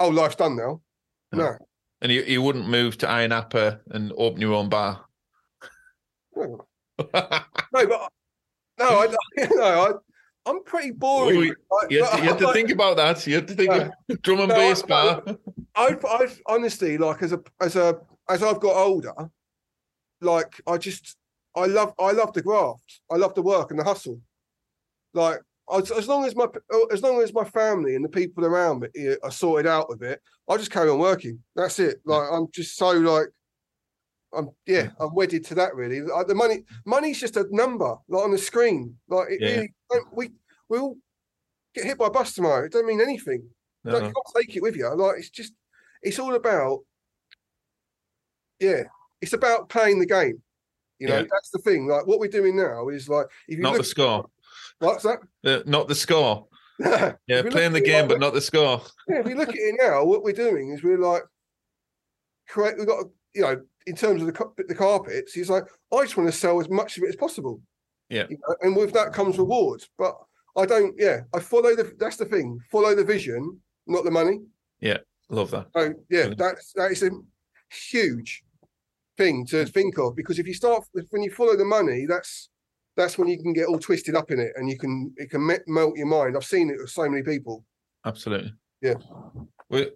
[0.00, 0.80] oh, life's done now.
[1.32, 1.44] No.
[1.52, 1.58] No.
[2.06, 5.04] And you, you wouldn't move to Ayia Napa and open your own bar.
[6.36, 6.56] No,
[7.72, 8.08] but
[8.78, 9.14] no, I
[9.50, 9.92] no, I
[10.48, 11.52] I'm pretty boring.
[11.72, 13.26] Oh, you- had to, you had to I- think about that.
[13.26, 13.90] You had to think No.
[14.10, 15.22] of drum and No, bass I- bar.
[15.74, 17.98] I, I honestly like as a as a
[18.30, 19.12] as I've got older,
[20.20, 21.16] like I just
[21.56, 23.00] I love I love the graft.
[23.10, 24.20] I love the work and the hustle.
[25.12, 25.40] Like
[25.72, 26.46] as, as long as my
[26.92, 30.02] as long as my family and the people around me eh, are sorted out with
[30.02, 31.42] it, I just carry on working.
[31.54, 32.00] That's it.
[32.04, 33.28] Like I'm just so like
[34.32, 36.00] I'm yeah I'm wedded to that really.
[36.02, 38.96] Like, the money money's just a number like on the screen.
[39.08, 39.48] Like it Yeah.
[39.90, 40.30] really we
[40.68, 40.96] we all
[41.74, 42.64] get hit by a bus tomorrow.
[42.64, 43.48] It doesn't mean anything.
[43.84, 44.88] No, Like, you can't take it with you.
[44.94, 45.52] Like it's just,
[46.02, 46.80] it's all about,
[48.58, 48.84] yeah,
[49.20, 50.42] it's about playing the game.
[50.98, 51.22] You know, Yeah.
[51.30, 51.86] that's the thing.
[51.86, 54.30] Like what we're doing now is like if you Not the look, score.
[54.78, 55.18] What's that?
[55.44, 56.46] Uh, not the score.
[56.78, 58.82] yeah, Yeah, If you playing the look at it game, like but not the score.
[59.08, 61.22] Yeah, if you look at it now, what we're doing is we're like,
[62.48, 62.76] create.
[62.78, 63.04] We've got
[63.34, 66.60] you know, in terms of the the carpets, he's like, I just want to sell
[66.60, 67.60] as much of it as possible.
[68.08, 68.26] Yeah.
[68.30, 70.16] You know, and with that comes rewards, but
[70.56, 70.94] I don't.
[70.98, 71.94] Yeah, I follow the.
[71.98, 72.58] That's the thing.
[72.70, 74.40] Follow the vision, not the money.
[74.80, 74.98] Yeah,
[75.28, 75.66] love that.
[75.74, 76.38] So yeah, Brilliant.
[76.38, 77.10] that's that is a
[77.70, 78.42] huge
[79.16, 82.48] thing to think of because if you start when you follow the money, that's
[82.96, 85.46] that's when you can get all twisted up in it and you can it can
[85.46, 86.36] me- melt your mind.
[86.36, 87.64] I've seen it with so many people.
[88.04, 88.52] Absolutely.
[88.80, 88.94] Yeah.
[89.68, 89.90] With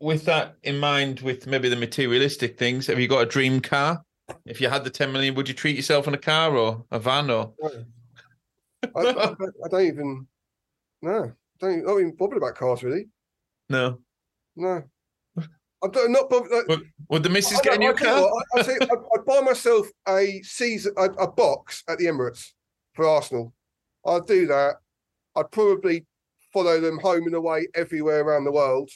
[0.00, 4.02] with that in mind, with maybe the materialistic things, have you got a dream car?
[4.44, 6.98] If you had the 10 million, would you treat yourself in a car or a
[6.98, 10.26] van or I, I, don't- I don't even
[11.02, 13.08] no, don't I'm not even bothered about cars really.
[13.68, 13.98] no?
[14.56, 14.82] No,
[15.82, 18.22] I'm not- like- Would, would the missus get a new I car?
[18.22, 22.06] what, I, I say, I'd, I'd buy myself a season a, a box at the
[22.06, 22.52] Emirates
[22.94, 23.52] for Arsenal.
[24.06, 24.76] I'd do that.
[25.36, 26.06] I'd probably
[26.52, 28.90] follow them home and away everywhere around the world,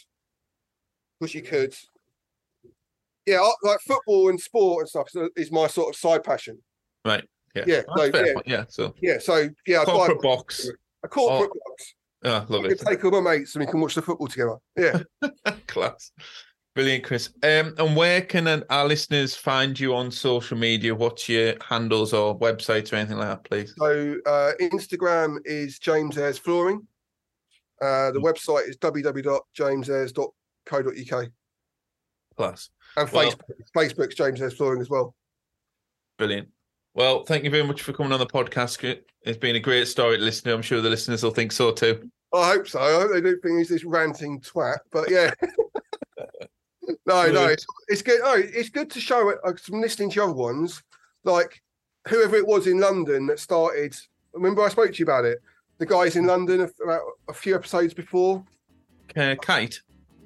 [1.20, 1.74] because you could.
[3.26, 6.58] Yeah, I, like football and sport and stuff is- my sort of side passion.
[7.04, 7.24] Right.
[7.54, 7.64] Yeah.
[7.66, 8.34] Yeah, so, yeah.
[8.46, 8.64] yeah.
[8.68, 10.70] So Yeah, so yeah, I'd buy corporate box.
[11.02, 11.94] a corporate box.
[12.24, 12.80] Ah, love I it.
[12.80, 14.56] take all my mates and we can watch the football together.
[14.76, 15.00] Yeah.
[15.66, 16.12] Class.
[16.74, 17.30] Brilliant, Chris.
[17.42, 20.94] Um, and where can an- our listeners find you on social media?
[20.94, 23.74] What's your handles or websites or anything like that, please?
[23.76, 26.86] So uh, Instagram is James Ayres Flooring.
[27.82, 31.28] Uh, the website is www.jamesayres.co.uk
[32.36, 32.70] Class.
[32.96, 33.40] and Well- Facebook.
[33.76, 35.14] Facebook's James Ayres Flooring as well.
[36.18, 36.48] Brilliant.
[36.94, 39.00] Well, thank you very much for coming on the podcast.
[39.22, 40.54] It's been a great story to listen to.
[40.54, 42.10] I'm sure the listeners will think so too.
[42.34, 42.80] I hope so.
[42.80, 45.32] I hope they don't think he's this ranting twat, but yeah.
[47.10, 48.20] no, no, it's, it's good.
[48.22, 49.38] Oh, it's good to show it.
[49.44, 50.82] uh, From listening to your other ones,
[51.24, 51.62] like
[52.08, 53.94] whoever it was in London that started.
[54.32, 55.38] Remember, I spoke to you about it.
[55.78, 58.44] the guys in London about a few episodes before.
[59.16, 59.80] Uh, Kite.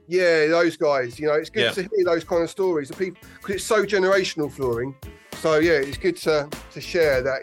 [0.09, 1.19] Yeah, those guys.
[1.19, 1.71] You know, it's good Yeah.
[1.73, 4.95] to hear those kind of stories of people because it's so generational flooring.
[5.41, 7.43] So yeah, it's good to to share that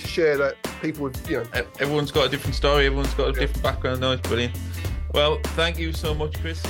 [0.00, 1.44] to share that people with you know.
[1.80, 2.86] Everyone's got a different story.
[2.86, 3.40] Everyone's got a Yeah.
[3.40, 4.00] different background.
[4.00, 4.56] No, it's brilliant.
[5.12, 6.62] Well, thank you so much, Chris.